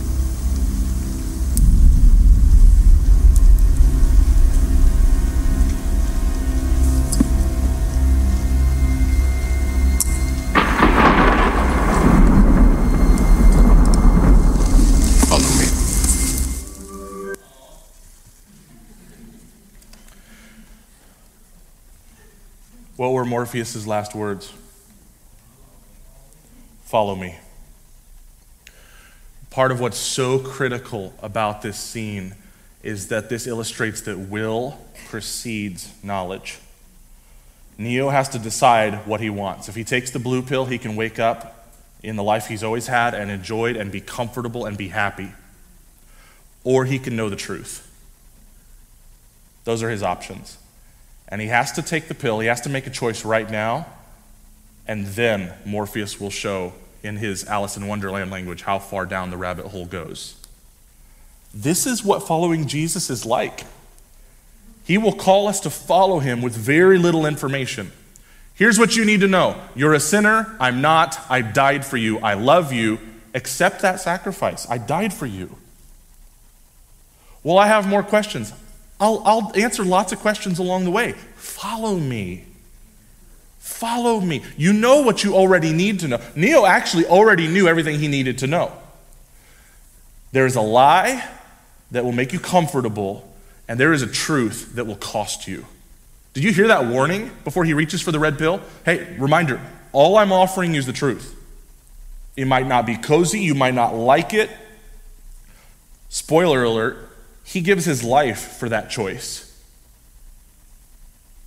Morpheus' 23.41 23.87
last 23.87 24.13
words? 24.13 24.53
Follow 26.83 27.15
me. 27.15 27.39
Part 29.49 29.71
of 29.71 29.79
what's 29.79 29.97
so 29.97 30.37
critical 30.37 31.15
about 31.23 31.63
this 31.63 31.79
scene 31.79 32.35
is 32.83 33.07
that 33.07 33.29
this 33.29 33.47
illustrates 33.47 34.01
that 34.01 34.19
will 34.19 34.77
precedes 35.07 35.91
knowledge. 36.03 36.59
Neo 37.79 38.09
has 38.09 38.29
to 38.29 38.37
decide 38.37 39.07
what 39.07 39.21
he 39.21 39.31
wants. 39.31 39.67
If 39.67 39.73
he 39.73 39.83
takes 39.83 40.11
the 40.11 40.19
blue 40.19 40.43
pill, 40.43 40.65
he 40.65 40.77
can 40.77 40.95
wake 40.95 41.17
up 41.17 41.73
in 42.03 42.17
the 42.17 42.23
life 42.23 42.45
he's 42.45 42.63
always 42.63 42.85
had 42.85 43.15
and 43.15 43.31
enjoyed 43.31 43.75
and 43.75 43.91
be 43.91 44.01
comfortable 44.01 44.67
and 44.67 44.77
be 44.77 44.89
happy. 44.89 45.31
Or 46.63 46.85
he 46.85 46.99
can 46.99 47.15
know 47.15 47.27
the 47.27 47.35
truth. 47.35 47.91
Those 49.63 49.81
are 49.81 49.89
his 49.89 50.03
options. 50.03 50.59
And 51.31 51.41
he 51.41 51.47
has 51.47 51.71
to 51.73 51.81
take 51.81 52.09
the 52.09 52.13
pill, 52.13 52.39
he 52.39 52.47
has 52.47 52.61
to 52.61 52.69
make 52.69 52.85
a 52.85 52.89
choice 52.89 53.23
right 53.23 53.49
now, 53.49 53.87
and 54.85 55.07
then 55.07 55.53
Morpheus 55.65 56.19
will 56.19 56.29
show 56.29 56.73
in 57.01 57.17
his 57.17 57.45
Alice 57.45 57.77
in 57.77 57.87
Wonderland 57.87 58.29
language 58.29 58.63
how 58.63 58.77
far 58.77 59.05
down 59.05 59.31
the 59.31 59.37
rabbit 59.37 59.67
hole 59.67 59.85
goes. 59.85 60.35
This 61.53 61.85
is 61.85 62.03
what 62.03 62.27
following 62.27 62.67
Jesus 62.67 63.09
is 63.09 63.25
like. 63.25 63.63
He 64.85 64.97
will 64.97 65.13
call 65.13 65.47
us 65.47 65.59
to 65.61 65.69
follow 65.69 66.19
him 66.19 66.41
with 66.41 66.55
very 66.55 66.97
little 66.97 67.25
information. 67.25 67.91
Here's 68.55 68.77
what 68.77 68.95
you 68.95 69.05
need 69.05 69.21
to 69.21 69.27
know 69.27 69.59
You're 69.75 69.93
a 69.93 69.99
sinner. 69.99 70.55
I'm 70.59 70.81
not. 70.81 71.19
I 71.29 71.41
died 71.41 71.85
for 71.85 71.97
you. 71.97 72.19
I 72.19 72.33
love 72.33 72.71
you. 72.73 72.99
Accept 73.33 73.81
that 73.81 73.99
sacrifice. 73.99 74.69
I 74.69 74.77
died 74.77 75.13
for 75.13 75.25
you. 75.25 75.57
Well, 77.43 77.57
I 77.57 77.67
have 77.67 77.87
more 77.87 78.03
questions. 78.03 78.53
I'll, 79.01 79.21
I'll 79.25 79.51
answer 79.55 79.83
lots 79.83 80.13
of 80.13 80.19
questions 80.19 80.59
along 80.59 80.85
the 80.85 80.91
way. 80.91 81.13
Follow 81.35 81.97
me. 81.97 82.45
Follow 83.57 84.21
me. 84.21 84.43
You 84.57 84.73
know 84.73 85.01
what 85.01 85.23
you 85.23 85.33
already 85.33 85.73
need 85.73 86.01
to 86.01 86.07
know. 86.07 86.21
Neo 86.35 86.65
actually 86.65 87.07
already 87.07 87.47
knew 87.47 87.67
everything 87.67 87.99
he 87.99 88.07
needed 88.07 88.37
to 88.37 88.47
know. 88.47 88.71
There's 90.31 90.55
a 90.55 90.61
lie 90.61 91.27
that 91.89 92.05
will 92.05 92.11
make 92.11 92.31
you 92.31 92.39
comfortable 92.39 93.27
and 93.67 93.79
there 93.79 93.91
is 93.91 94.01
a 94.01 94.07
truth 94.07 94.75
that 94.75 94.85
will 94.85 94.95
cost 94.97 95.47
you. 95.47 95.65
Did 96.33 96.43
you 96.43 96.53
hear 96.53 96.67
that 96.67 96.85
warning 96.85 97.31
before 97.43 97.65
he 97.65 97.73
reaches 97.73 98.01
for 98.01 98.11
the 98.11 98.19
red 98.19 98.37
pill? 98.37 98.61
Hey, 98.85 99.15
reminder 99.17 99.59
all 99.91 100.17
I'm 100.17 100.31
offering 100.31 100.75
is 100.75 100.85
the 100.85 100.93
truth. 100.93 101.35
It 102.35 102.45
might 102.45 102.67
not 102.67 102.85
be 102.85 102.95
cozy, 102.97 103.39
you 103.39 103.55
might 103.55 103.73
not 103.73 103.95
like 103.95 104.33
it. 104.33 104.49
Spoiler 106.09 106.63
alert, 106.63 107.10
he 107.43 107.61
gives 107.61 107.85
his 107.85 108.03
life 108.03 108.57
for 108.57 108.69
that 108.69 108.89
choice. 108.89 109.47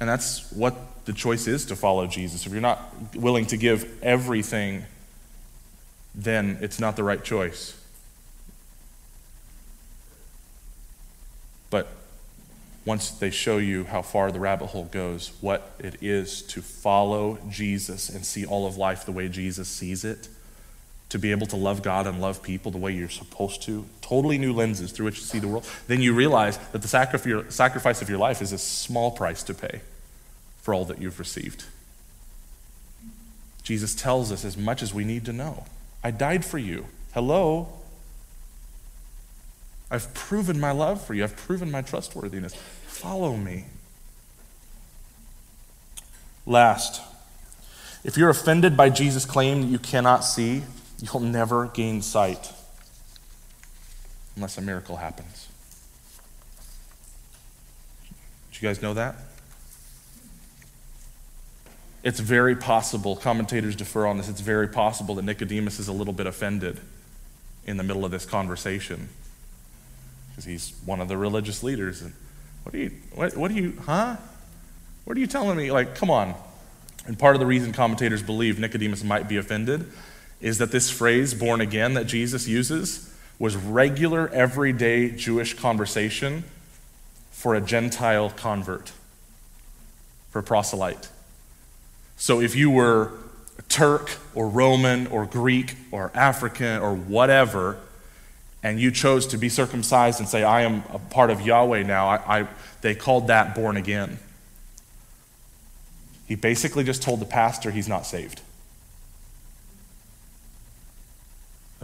And 0.01 0.09
that's 0.09 0.51
what 0.53 0.77
the 1.05 1.13
choice 1.13 1.47
is 1.47 1.67
to 1.67 1.77
follow 1.77 2.07
Jesus. 2.07 2.47
If 2.47 2.53
you're 2.53 2.61
not 2.61 2.93
willing 3.15 3.47
to 3.47 3.57
give 3.57 4.03
everything, 4.03 4.85
then 6.15 6.59
it's 6.61 6.81
not 6.81 6.97
the 6.97 7.05
right 7.05 7.23
choice. 7.23 7.81
But 11.71 11.89
once 12.85 13.11
they 13.11 13.31
show 13.31 13.59
you 13.59 13.85
how 13.85 14.03
far 14.03 14.31
the 14.31 14.41
rabbit 14.41 14.67
hole 14.67 14.85
goes, 14.85 15.33
what 15.41 15.73
it 15.79 16.03
is 16.03 16.43
to 16.43 16.61
follow 16.61 17.39
Jesus 17.49 18.09
and 18.09 18.25
see 18.25 18.45
all 18.45 18.67
of 18.67 18.77
life 18.77 19.05
the 19.07 19.13
way 19.13 19.29
Jesus 19.29 19.69
sees 19.69 20.05
it, 20.05 20.29
to 21.15 21.19
be 21.21 21.31
able 21.31 21.47
to 21.47 21.55
love 21.55 21.81
God 21.81 22.09
and 22.09 22.21
love 22.21 22.43
people 22.43 22.73
the 22.73 22.79
way 22.79 22.91
you're 22.91 23.09
supposed 23.09 23.63
to, 23.63 23.87
totally 24.01 24.37
new 24.37 24.53
lenses 24.53 24.91
through 24.91 25.07
which 25.07 25.21
to 25.21 25.25
see 25.25 25.39
the 25.39 25.47
world, 25.47 25.65
then 25.87 26.01
you 26.01 26.13
realize 26.13 26.59
that 26.73 26.83
the 26.83 26.89
sacrifice 26.89 28.03
of 28.03 28.09
your 28.09 28.19
life 28.19 28.43
is 28.43 28.51
a 28.51 28.59
small 28.59 29.13
price 29.13 29.45
to 29.45 29.55
pay 29.55 29.81
for 30.61 30.75
all 30.75 30.85
that 30.85 31.01
you've 31.01 31.21
received. 31.21 31.67
Jesus 33.63 33.95
tells 33.95 34.33
us 34.33 34.45
as 34.45 34.57
much 34.57 34.83
as 34.83 34.93
we 34.93 35.05
need 35.05 35.25
to 35.27 35.33
know. 35.33 35.67
I 36.03 36.11
died 36.11 36.45
for 36.45 36.59
you. 36.59 36.87
Hello? 37.13 37.69
I've 39.89 40.13
proven 40.15 40.59
my 40.59 40.73
love 40.73 41.01
for 41.01 41.15
you. 41.15 41.23
I've 41.23 41.37
proven 41.37 41.71
my 41.71 41.83
trustworthiness. 41.83 42.57
Follow 42.87 43.37
me. 43.37 43.67
Last, 46.45 47.01
if 48.03 48.17
you're 48.17 48.31
offended 48.31 48.77
by 48.77 48.91
Jesus' 48.91 49.25
claim 49.25 49.61
that 49.61 49.69
you 49.69 49.79
cannot 49.79 50.25
see, 50.25 50.65
you'll 51.01 51.23
never 51.23 51.67
gain 51.69 52.03
sight 52.03 52.53
unless 54.37 54.59
a 54.59 54.61
miracle 54.61 54.97
happens. 54.97 55.49
Did 58.53 58.63
you 58.63 58.69
guys 58.69 58.83
know 58.83 58.95
that? 58.95 59.17
It's 62.03 62.21
very 62.21 62.55
possible, 62.55 63.17
commentators 63.17 63.75
defer 63.75 64.07
on 64.07 64.19
this, 64.19 64.29
it's 64.29 64.41
very 64.41 64.69
possible 64.69 65.15
that 65.15 65.23
Nicodemus 65.23 65.79
is 65.79 65.89
a 65.89 65.93
little 65.93 66.13
bit 66.13 66.27
offended 66.27 66.79
in 67.67 67.79
the 67.79 67.83
middle 67.83 68.05
of 68.05 68.11
this 68.11 68.27
conversation 68.27 69.09
because 70.29 70.45
he's 70.45 70.75
one 70.85 71.01
of 71.01 71.09
the 71.09 71.17
religious 71.17 71.63
leaders. 71.63 72.03
And 72.03 72.13
what 72.65 72.75
are 72.75 72.79
you, 72.79 72.91
what, 73.15 73.37
what 73.37 73.51
are 73.51 73.55
you, 73.55 73.79
huh? 73.87 74.17
What 75.05 75.17
are 75.17 75.21
you 75.21 75.27
telling 75.27 75.57
me? 75.57 75.71
Like, 75.71 75.95
come 75.95 76.11
on. 76.11 76.35
And 77.07 77.19
part 77.19 77.37
of 77.37 77.41
the 77.41 77.47
reason 77.47 77.73
commentators 77.73 78.23
believe 78.23 78.59
Nicodemus 78.59 79.05
might 79.05 79.29
be 79.29 79.37
offended 79.37 79.91
is 80.45 80.59
that 80.59 80.71
this 80.71 80.91
phrase, 80.91 81.33
born 81.33 81.63
again, 81.63 81.95
that 81.95 82.05
Jesus 82.05 82.47
uses, 82.47 83.11
was 83.39 83.57
regular, 83.57 84.29
everyday 84.29 85.09
Jewish 85.09 85.55
conversation 85.55 86.45
for 87.31 87.55
a 87.55 87.63
Gentile 87.63 88.29
convert, 88.29 88.93
for 90.29 90.41
a 90.41 90.43
proselyte. 90.43 91.09
So 92.19 92.43
if 92.43 92.55
you 92.55 92.71
were 92.71 93.13
Turk 93.71 94.19
or 94.35 94.47
Roman 94.51 95.07
or 95.07 95.25
Greek 95.25 95.77
or 95.91 96.13
African 96.15 96.83
or 96.83 96.95
whatever, 96.95 97.79
and 98.63 98.79
you 98.79 98.91
chose 98.91 99.27
to 99.29 99.39
be 99.39 99.49
circumcised 99.49 100.21
and 100.21 100.29
say, 100.29 100.45
I 100.45 100.61
am 100.61 100.85
a 100.93 100.99
part 100.99 101.31
of 101.31 101.41
Yahweh 101.41 101.85
now, 101.85 102.07
I, 102.07 102.41
I, 102.41 102.49
they 102.83 102.95
called 102.95 103.29
that 103.29 103.55
born 103.55 103.79
again. 103.79 104.19
He 106.29 106.35
basically 106.35 106.85
just 106.85 107.01
told 107.01 107.21
the 107.21 107.27
pastor 107.27 107.71
he's 107.71 107.89
not 107.89 108.05
saved. 108.05 108.43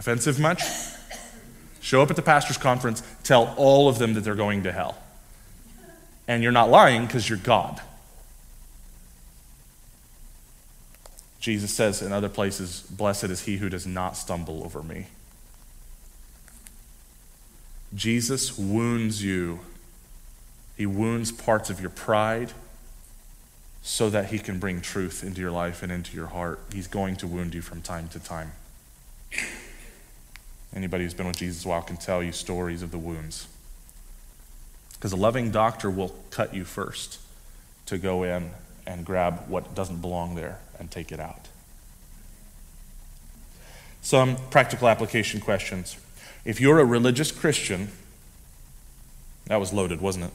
Offensive 0.01 0.39
much? 0.39 0.63
Show 1.79 2.01
up 2.01 2.09
at 2.09 2.15
the 2.15 2.23
pastor's 2.23 2.57
conference, 2.57 3.03
tell 3.23 3.53
all 3.55 3.87
of 3.87 3.99
them 3.99 4.15
that 4.15 4.21
they're 4.21 4.33
going 4.33 4.63
to 4.63 4.71
hell. 4.71 4.97
And 6.27 6.41
you're 6.41 6.51
not 6.51 6.71
lying 6.71 7.05
because 7.05 7.29
you're 7.29 7.37
God. 7.37 7.79
Jesus 11.39 11.71
says 11.71 12.01
in 12.01 12.11
other 12.11 12.29
places, 12.29 12.81
Blessed 12.89 13.25
is 13.25 13.41
he 13.41 13.57
who 13.57 13.69
does 13.69 13.85
not 13.85 14.17
stumble 14.17 14.63
over 14.63 14.81
me. 14.81 15.05
Jesus 17.93 18.57
wounds 18.57 19.23
you. 19.23 19.59
He 20.77 20.87
wounds 20.87 21.31
parts 21.31 21.69
of 21.69 21.79
your 21.79 21.91
pride 21.91 22.53
so 23.83 24.09
that 24.09 24.31
he 24.31 24.39
can 24.39 24.57
bring 24.57 24.81
truth 24.81 25.23
into 25.23 25.41
your 25.41 25.51
life 25.51 25.83
and 25.83 25.91
into 25.91 26.15
your 26.15 26.27
heart. 26.27 26.59
He's 26.73 26.87
going 26.87 27.17
to 27.17 27.27
wound 27.27 27.53
you 27.53 27.61
from 27.61 27.83
time 27.83 28.09
to 28.09 28.19
time. 28.19 28.53
Anybody 30.75 31.03
who's 31.03 31.13
been 31.13 31.27
with 31.27 31.37
Jesus 31.37 31.65
a 31.65 31.67
while 31.67 31.81
can 31.81 31.97
tell 31.97 32.23
you 32.23 32.31
stories 32.31 32.81
of 32.81 32.91
the 32.91 32.97
wounds. 32.97 33.47
Because 34.93 35.11
a 35.11 35.17
loving 35.17 35.51
doctor 35.51 35.89
will 35.89 36.15
cut 36.29 36.53
you 36.53 36.63
first 36.63 37.19
to 37.87 37.97
go 37.97 38.23
in 38.23 38.51
and 38.87 39.05
grab 39.05 39.47
what 39.47 39.75
doesn't 39.75 39.99
belong 39.99 40.35
there 40.35 40.59
and 40.79 40.89
take 40.89 41.11
it 41.11 41.19
out. 41.19 41.47
Some 44.01 44.37
practical 44.49 44.87
application 44.87 45.41
questions. 45.41 45.97
If 46.45 46.61
you're 46.61 46.79
a 46.79 46.85
religious 46.85 47.31
Christian, 47.31 47.89
that 49.45 49.59
was 49.59 49.73
loaded, 49.73 50.01
wasn't 50.01 50.25
it? 50.25 50.31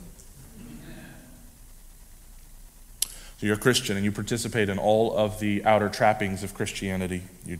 So 3.38 3.46
you're 3.46 3.56
a 3.56 3.58
Christian 3.58 3.96
and 3.96 4.04
you 4.04 4.12
participate 4.12 4.68
in 4.68 4.78
all 4.78 5.16
of 5.16 5.40
the 5.40 5.64
outer 5.64 5.88
trappings 5.88 6.42
of 6.42 6.54
Christianity. 6.54 7.22
You 7.44 7.58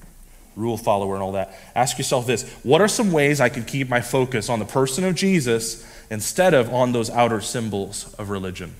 rule 0.56 0.76
follower 0.76 1.14
and 1.14 1.22
all 1.22 1.32
that. 1.32 1.56
Ask 1.74 1.98
yourself 1.98 2.26
this 2.26 2.50
what 2.62 2.80
are 2.80 2.88
some 2.88 3.12
ways 3.12 3.40
I 3.40 3.48
could 3.48 3.66
keep 3.66 3.88
my 3.88 4.00
focus 4.00 4.48
on 4.48 4.58
the 4.58 4.64
person 4.64 5.04
of 5.04 5.14
Jesus 5.14 5.86
instead 6.10 6.54
of 6.54 6.72
on 6.72 6.92
those 6.92 7.10
outer 7.10 7.40
symbols 7.40 8.12
of 8.14 8.30
religion? 8.30 8.74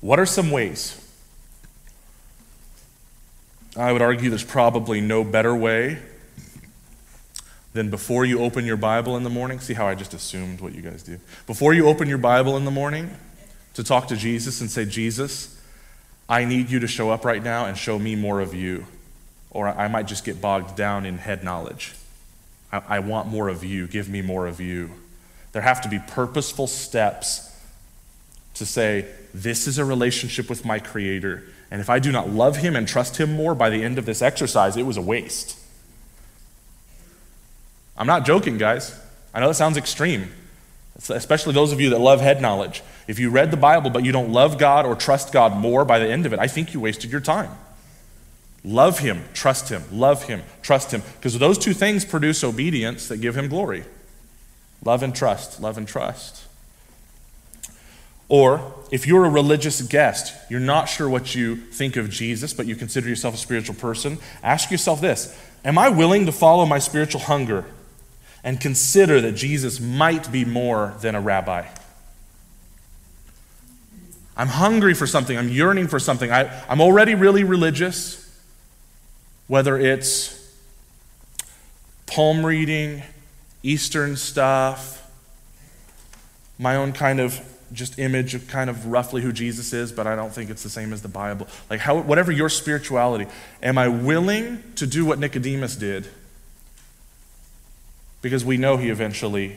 What 0.00 0.18
are 0.18 0.26
some 0.26 0.50
ways? 0.50 1.04
I 3.76 3.92
would 3.92 4.02
argue 4.02 4.30
there's 4.30 4.42
probably 4.42 5.00
no 5.00 5.22
better 5.22 5.54
way 5.54 5.98
than 7.74 7.90
before 7.90 8.24
you 8.24 8.40
open 8.40 8.64
your 8.64 8.76
Bible 8.76 9.16
in 9.16 9.22
the 9.22 9.30
morning, 9.30 9.60
see 9.60 9.74
how 9.74 9.86
I 9.86 9.94
just 9.94 10.14
assumed 10.14 10.60
what 10.60 10.74
you 10.74 10.82
guys 10.82 11.02
do. 11.02 11.20
Before 11.46 11.74
you 11.74 11.86
open 11.86 12.08
your 12.08 12.18
Bible 12.18 12.56
in 12.56 12.64
the 12.64 12.70
morning 12.70 13.10
to 13.74 13.84
talk 13.84 14.08
to 14.08 14.16
Jesus 14.16 14.60
and 14.60 14.70
say, 14.70 14.84
Jesus, 14.84 15.60
I 16.28 16.44
need 16.44 16.70
you 16.70 16.80
to 16.80 16.88
show 16.88 17.10
up 17.10 17.24
right 17.24 17.42
now 17.42 17.66
and 17.66 17.76
show 17.76 17.98
me 17.98 18.16
more 18.16 18.40
of 18.40 18.54
you. 18.54 18.86
Or 19.50 19.68
I 19.68 19.88
might 19.88 20.06
just 20.06 20.24
get 20.24 20.40
bogged 20.40 20.76
down 20.76 21.06
in 21.06 21.18
head 21.18 21.42
knowledge. 21.42 21.94
I, 22.72 22.82
I 22.88 22.98
want 22.98 23.28
more 23.28 23.48
of 23.48 23.64
you. 23.64 23.86
Give 23.86 24.08
me 24.08 24.22
more 24.22 24.46
of 24.46 24.60
you. 24.60 24.90
There 25.52 25.62
have 25.62 25.80
to 25.82 25.88
be 25.88 25.98
purposeful 25.98 26.66
steps 26.66 27.44
to 28.54 28.66
say, 28.66 29.06
This 29.32 29.66
is 29.66 29.78
a 29.78 29.84
relationship 29.84 30.50
with 30.50 30.64
my 30.64 30.78
Creator, 30.78 31.44
And 31.70 31.80
if 31.80 31.88
I 31.90 31.98
do 31.98 32.12
not 32.12 32.28
love 32.28 32.56
him 32.56 32.76
and 32.76 32.86
trust 32.86 33.16
him 33.16 33.32
more 33.32 33.54
by 33.54 33.70
the 33.70 33.82
end 33.82 33.98
of 33.98 34.06
this 34.06 34.22
exercise, 34.22 34.76
it 34.76 34.84
was 34.84 34.96
a 34.96 35.02
waste. 35.02 35.58
I'm 37.96 38.06
not 38.06 38.24
joking, 38.24 38.58
guys. 38.58 38.98
I 39.34 39.40
know 39.40 39.48
that 39.48 39.54
sounds 39.54 39.76
extreme, 39.76 40.30
especially 41.08 41.52
those 41.52 41.72
of 41.72 41.80
you 41.80 41.90
that 41.90 42.00
love 42.00 42.20
head 42.20 42.40
knowledge. 42.40 42.82
If 43.06 43.18
you 43.18 43.30
read 43.30 43.50
the 43.50 43.56
Bible 43.56 43.90
but 43.90 44.04
you 44.04 44.12
don't 44.12 44.32
love 44.32 44.58
God 44.58 44.86
or 44.86 44.94
trust 44.94 45.32
God 45.32 45.56
more 45.56 45.84
by 45.84 45.98
the 45.98 46.08
end 46.08 46.24
of 46.26 46.32
it, 46.32 46.38
I 46.38 46.46
think 46.46 46.74
you 46.74 46.80
wasted 46.80 47.10
your 47.10 47.20
time. 47.20 47.50
Love 48.64 48.98
Him, 48.98 49.24
trust 49.34 49.68
Him, 49.68 49.82
love 49.92 50.24
Him, 50.24 50.42
trust 50.62 50.92
Him, 50.92 51.02
because 51.16 51.38
those 51.38 51.58
two 51.58 51.72
things 51.72 52.04
produce 52.04 52.42
obedience 52.42 53.08
that 53.08 53.18
give 53.18 53.36
Him 53.36 53.48
glory. 53.48 53.84
Love 54.84 55.02
and 55.02 55.14
trust, 55.14 55.60
love 55.60 55.78
and 55.78 55.86
trust. 55.86 56.44
Or, 58.28 58.74
if 58.90 59.06
you're 59.06 59.24
a 59.24 59.30
religious 59.30 59.80
guest, 59.80 60.34
you're 60.50 60.60
not 60.60 60.88
sure 60.88 61.08
what 61.08 61.34
you 61.34 61.56
think 61.56 61.96
of 61.96 62.10
Jesus, 62.10 62.52
but 62.52 62.66
you 62.66 62.76
consider 62.76 63.08
yourself 63.08 63.34
a 63.34 63.38
spiritual 63.38 63.74
person, 63.74 64.18
ask 64.42 64.70
yourself 64.70 65.00
this 65.00 65.38
Am 65.64 65.78
I 65.78 65.88
willing 65.88 66.26
to 66.26 66.32
follow 66.32 66.66
my 66.66 66.78
spiritual 66.78 67.22
hunger 67.22 67.64
and 68.44 68.60
consider 68.60 69.20
that 69.20 69.32
Jesus 69.32 69.80
might 69.80 70.30
be 70.30 70.44
more 70.44 70.94
than 71.00 71.14
a 71.14 71.20
rabbi? 71.20 71.66
I'm 74.36 74.48
hungry 74.48 74.94
for 74.94 75.06
something, 75.06 75.36
I'm 75.36 75.48
yearning 75.48 75.88
for 75.88 75.98
something. 75.98 76.30
I, 76.30 76.64
I'm 76.68 76.80
already 76.80 77.14
really 77.14 77.44
religious, 77.44 78.17
whether 79.48 79.78
it's 79.78 80.34
palm 82.06 82.44
reading, 82.44 83.02
Eastern 83.62 84.16
stuff, 84.16 85.10
my 86.58 86.76
own 86.76 86.92
kind 86.92 87.18
of 87.18 87.40
just 87.72 87.98
image 87.98 88.34
of 88.34 88.46
kind 88.48 88.70
of 88.70 88.86
roughly 88.86 89.20
who 89.20 89.32
Jesus 89.32 89.72
is, 89.72 89.92
but 89.92 90.06
I 90.06 90.16
don't 90.16 90.32
think 90.32 90.48
it's 90.50 90.62
the 90.62 90.70
same 90.70 90.92
as 90.92 91.02
the 91.02 91.08
Bible. 91.08 91.48
Like, 91.68 91.80
how, 91.80 92.00
whatever 92.00 92.32
your 92.32 92.48
spirituality, 92.48 93.26
am 93.62 93.76
I 93.76 93.88
willing 93.88 94.62
to 94.76 94.86
do 94.86 95.04
what 95.04 95.18
Nicodemus 95.18 95.76
did? 95.76 96.08
Because 98.22 98.44
we 98.44 98.56
know 98.56 98.76
he 98.76 98.90
eventually 98.90 99.56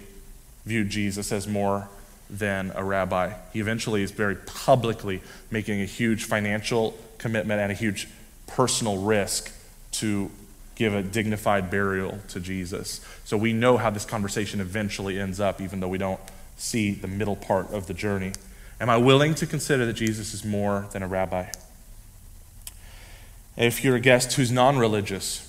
viewed 0.65 0.89
Jesus 0.89 1.31
as 1.31 1.47
more 1.47 1.87
than 2.29 2.71
a 2.75 2.83
rabbi. 2.83 3.33
He 3.53 3.59
eventually 3.59 4.03
is 4.03 4.11
very 4.11 4.35
publicly 4.35 5.21
making 5.49 5.81
a 5.81 5.85
huge 5.85 6.25
financial 6.25 6.97
commitment 7.17 7.61
and 7.61 7.71
a 7.71 7.75
huge 7.75 8.07
personal 8.45 8.97
risk 8.97 9.51
to 10.01 10.29
give 10.75 10.93
a 10.93 11.03
dignified 11.03 11.69
burial 11.69 12.19
to 12.27 12.39
Jesus. 12.39 13.05
So 13.23 13.37
we 13.37 13.53
know 13.53 13.77
how 13.77 13.89
this 13.89 14.05
conversation 14.05 14.59
eventually 14.59 15.19
ends 15.19 15.39
up, 15.39 15.61
even 15.61 15.79
though 15.79 15.87
we 15.87 15.97
don't 15.97 16.19
see 16.57 16.91
the 16.91 17.07
middle 17.07 17.35
part 17.35 17.71
of 17.71 17.87
the 17.87 17.93
journey. 17.93 18.33
Am 18.79 18.89
I 18.89 18.97
willing 18.97 19.35
to 19.35 19.45
consider 19.45 19.85
that 19.85 19.93
Jesus 19.93 20.33
is 20.33 20.43
more 20.43 20.87
than 20.91 21.03
a 21.03 21.07
rabbi? 21.07 21.51
If 23.55 23.83
you're 23.83 23.95
a 23.95 23.99
guest 23.99 24.33
who's 24.33 24.51
non 24.51 24.77
religious, 24.77 25.47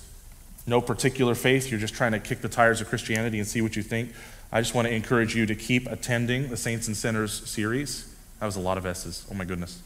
no 0.67 0.81
particular 0.81 1.33
faith, 1.33 1.71
you're 1.71 1.79
just 1.79 1.95
trying 1.95 2.11
to 2.11 2.19
kick 2.19 2.41
the 2.41 2.49
tires 2.49 2.79
of 2.79 2.89
Christianity 2.89 3.39
and 3.39 3.47
see 3.47 3.61
what 3.61 3.75
you 3.75 3.81
think, 3.81 4.11
I 4.51 4.61
just 4.61 4.75
want 4.75 4.87
to 4.87 4.93
encourage 4.93 5.35
you 5.35 5.47
to 5.47 5.55
keep 5.55 5.87
attending 5.87 6.49
the 6.49 6.57
Saints 6.57 6.87
and 6.87 6.95
Sinners 6.95 7.49
series. 7.49 8.13
That 8.39 8.45
was 8.45 8.55
a 8.55 8.59
lot 8.59 8.77
of 8.77 8.85
S's. 8.85 9.25
Oh 9.31 9.33
my 9.33 9.45
goodness. 9.45 9.81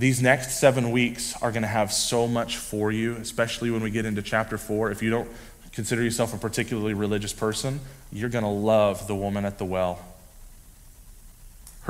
These 0.00 0.22
next 0.22 0.58
seven 0.58 0.90
weeks 0.90 1.40
are 1.42 1.52
going 1.52 1.62
to 1.62 1.68
have 1.68 1.92
so 1.92 2.26
much 2.26 2.56
for 2.56 2.90
you, 2.90 3.16
especially 3.16 3.70
when 3.70 3.82
we 3.82 3.90
get 3.90 4.06
into 4.06 4.22
chapter 4.22 4.58
four. 4.58 4.90
If 4.90 5.02
you 5.02 5.10
don't 5.10 5.28
consider 5.72 6.02
yourself 6.02 6.34
a 6.34 6.38
particularly 6.38 6.94
religious 6.94 7.32
person, 7.32 7.80
you're 8.10 8.30
going 8.30 8.44
to 8.44 8.50
love 8.50 9.06
the 9.06 9.14
woman 9.14 9.44
at 9.44 9.58
the 9.58 9.64
well 9.64 10.02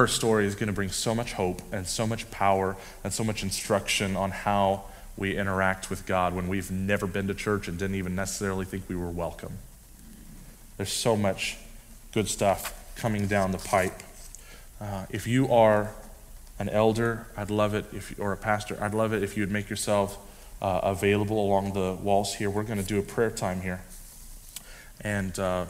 her 0.00 0.06
story 0.06 0.46
is 0.46 0.54
going 0.54 0.68
to 0.68 0.72
bring 0.72 0.90
so 0.90 1.14
much 1.14 1.32
hope 1.32 1.60
and 1.72 1.86
so 1.86 2.06
much 2.06 2.30
power 2.30 2.76
and 3.02 3.12
so 3.12 3.24
much 3.24 3.42
instruction 3.42 4.16
on 4.16 4.30
how 4.30 4.84
we 5.16 5.36
interact 5.36 5.90
with 5.90 6.06
God 6.06 6.34
when 6.34 6.48
we've 6.48 6.70
never 6.70 7.06
been 7.06 7.26
to 7.26 7.34
church 7.34 7.68
and 7.68 7.78
didn't 7.78 7.96
even 7.96 8.14
necessarily 8.14 8.64
think 8.64 8.84
we 8.88 8.96
were 8.96 9.10
welcome. 9.10 9.58
There's 10.76 10.92
so 10.92 11.16
much 11.16 11.58
good 12.12 12.28
stuff 12.28 12.94
coming 12.96 13.26
down 13.26 13.52
the 13.52 13.58
pipe. 13.58 14.02
Uh, 14.80 15.04
if 15.10 15.26
you 15.26 15.52
are 15.52 15.92
an 16.60 16.68
elder, 16.68 17.26
I'd 17.38 17.50
love 17.50 17.72
it 17.72 17.86
if, 17.92 18.14
or 18.20 18.32
a 18.32 18.36
pastor, 18.36 18.76
I'd 18.80 18.92
love 18.92 19.14
it 19.14 19.22
if 19.22 19.34
you 19.34 19.42
would 19.42 19.50
make 19.50 19.70
yourself 19.70 20.18
uh, 20.60 20.80
available 20.82 21.42
along 21.42 21.72
the 21.72 21.94
walls 21.94 22.34
here. 22.34 22.50
We're 22.50 22.64
going 22.64 22.78
to 22.78 22.84
do 22.84 22.98
a 22.98 23.02
prayer 23.02 23.30
time 23.30 23.62
here. 23.62 23.80
And 25.00 25.36
uh, 25.38 25.64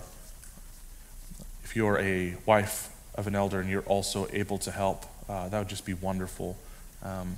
if 1.63 1.77
you're 1.77 1.97
a 2.01 2.35
wife 2.45 2.91
of 3.15 3.29
an 3.29 3.37
elder 3.37 3.61
and 3.61 3.71
you're 3.71 3.83
also 3.83 4.27
able 4.33 4.59
to 4.59 4.73
help, 4.73 5.07
uh, 5.29 5.49
that 5.49 5.59
would 5.61 5.69
just 5.69 5.87
be 5.87 5.95
wonderful. 5.95 6.57
Um, 7.05 7.37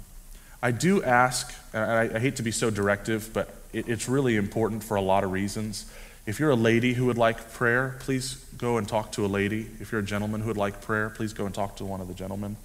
I 0.63 0.71
do 0.71 1.03
ask, 1.03 1.55
and 1.75 1.85
I, 1.85 2.17
I, 2.17 2.19
hate 2.21 2.37
to 2.37 2.43
be 2.43 2.53
so 2.53 2.71
directive, 2.71 3.35
but 3.35 3.55
it, 3.75 3.87
it's 3.87 4.09
really 4.09 4.37
important 4.37 4.83
for 4.83 4.97
a 4.97 5.03
lot 5.03 5.25
of 5.25 5.31
reasons. 5.31 5.93
If 6.25 6.41
you're 6.41 6.51
a 6.51 6.57
lady 6.57 6.95
who 6.95 7.05
would 7.07 7.19
like 7.19 7.53
prayer, 7.53 7.97
please 8.01 8.37
go 8.57 8.79
and 8.79 8.89
talk 8.89 9.13
to 9.13 9.27
a 9.27 9.29
lady. 9.29 9.69
If 9.79 9.93
you're 9.93 10.01
a 10.01 10.05
gentleman 10.05 10.41
who 10.41 10.47
would 10.47 10.57
like 10.57 10.81
prayer, 10.81 11.11
please 11.11 11.35
go 11.35 11.45
and 11.45 11.55
talk 11.55 11.77
to 11.77 11.85
one 11.85 12.01
of 12.01 12.09
the 12.09 12.15
gentlemen. 12.15 12.57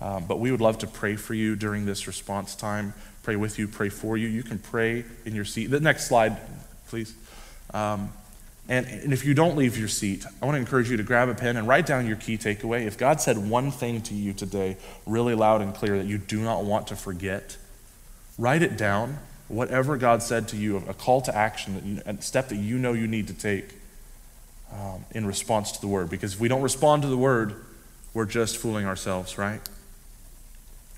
Um, 0.00 0.24
but 0.26 0.40
we 0.40 0.50
would 0.50 0.60
love 0.60 0.78
to 0.78 0.86
pray 0.86 1.16
for 1.16 1.34
you 1.34 1.56
during 1.56 1.84
this 1.84 2.06
response 2.06 2.54
time, 2.54 2.94
pray 3.22 3.36
with 3.36 3.58
you, 3.58 3.68
pray 3.68 3.90
for 3.90 4.16
you. 4.16 4.28
You 4.28 4.42
can 4.42 4.58
pray 4.58 5.04
in 5.24 5.34
your 5.34 5.44
seat. 5.44 5.66
The 5.66 5.80
next 5.80 6.08
slide, 6.08 6.38
please. 6.88 7.14
Um, 7.74 8.10
and, 8.68 8.86
and 8.86 9.12
if 9.12 9.24
you 9.24 9.34
don't 9.34 9.56
leave 9.56 9.76
your 9.76 9.88
seat, 9.88 10.24
I 10.40 10.46
want 10.46 10.54
to 10.54 10.60
encourage 10.60 10.90
you 10.90 10.96
to 10.96 11.02
grab 11.02 11.28
a 11.28 11.34
pen 11.34 11.56
and 11.56 11.66
write 11.66 11.86
down 11.86 12.06
your 12.06 12.16
key 12.16 12.38
takeaway. 12.38 12.86
If 12.86 12.96
God 12.96 13.20
said 13.20 13.36
one 13.36 13.70
thing 13.70 14.00
to 14.02 14.14
you 14.14 14.32
today, 14.32 14.76
really 15.06 15.34
loud 15.34 15.60
and 15.60 15.74
clear, 15.74 15.98
that 15.98 16.06
you 16.06 16.18
do 16.18 16.40
not 16.40 16.64
want 16.64 16.86
to 16.86 16.96
forget, 16.96 17.56
write 18.38 18.62
it 18.62 18.78
down. 18.78 19.18
Whatever 19.48 19.96
God 19.96 20.22
said 20.22 20.46
to 20.48 20.56
you, 20.56 20.76
a 20.76 20.94
call 20.94 21.20
to 21.22 21.36
action, 21.36 22.00
a 22.06 22.22
step 22.22 22.48
that 22.50 22.56
you 22.56 22.78
know 22.78 22.92
you 22.92 23.08
need 23.08 23.26
to 23.26 23.34
take 23.34 23.74
um, 24.72 25.04
in 25.10 25.26
response 25.26 25.72
to 25.72 25.80
the 25.80 25.88
word. 25.88 26.08
Because 26.08 26.34
if 26.34 26.40
we 26.40 26.46
don't 26.46 26.62
respond 26.62 27.02
to 27.02 27.08
the 27.08 27.16
word, 27.16 27.56
we're 28.14 28.24
just 28.24 28.56
fooling 28.56 28.86
ourselves, 28.86 29.36
right? 29.36 29.60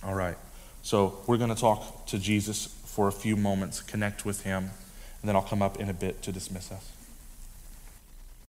All 0.04 0.14
right. 0.14 0.36
So 0.82 1.20
we're 1.26 1.36
going 1.36 1.54
to 1.54 1.60
talk 1.60 2.06
to 2.06 2.18
Jesus 2.18 2.66
for 2.84 3.08
a 3.08 3.12
few 3.12 3.36
moments, 3.36 3.80
connect 3.80 4.24
with 4.24 4.42
him, 4.42 4.64
and 4.64 5.28
then 5.28 5.36
I'll 5.36 5.42
come 5.42 5.62
up 5.62 5.78
in 5.78 5.88
a 5.88 5.94
bit 5.94 6.22
to 6.22 6.32
dismiss 6.32 6.72
us. 6.72 6.90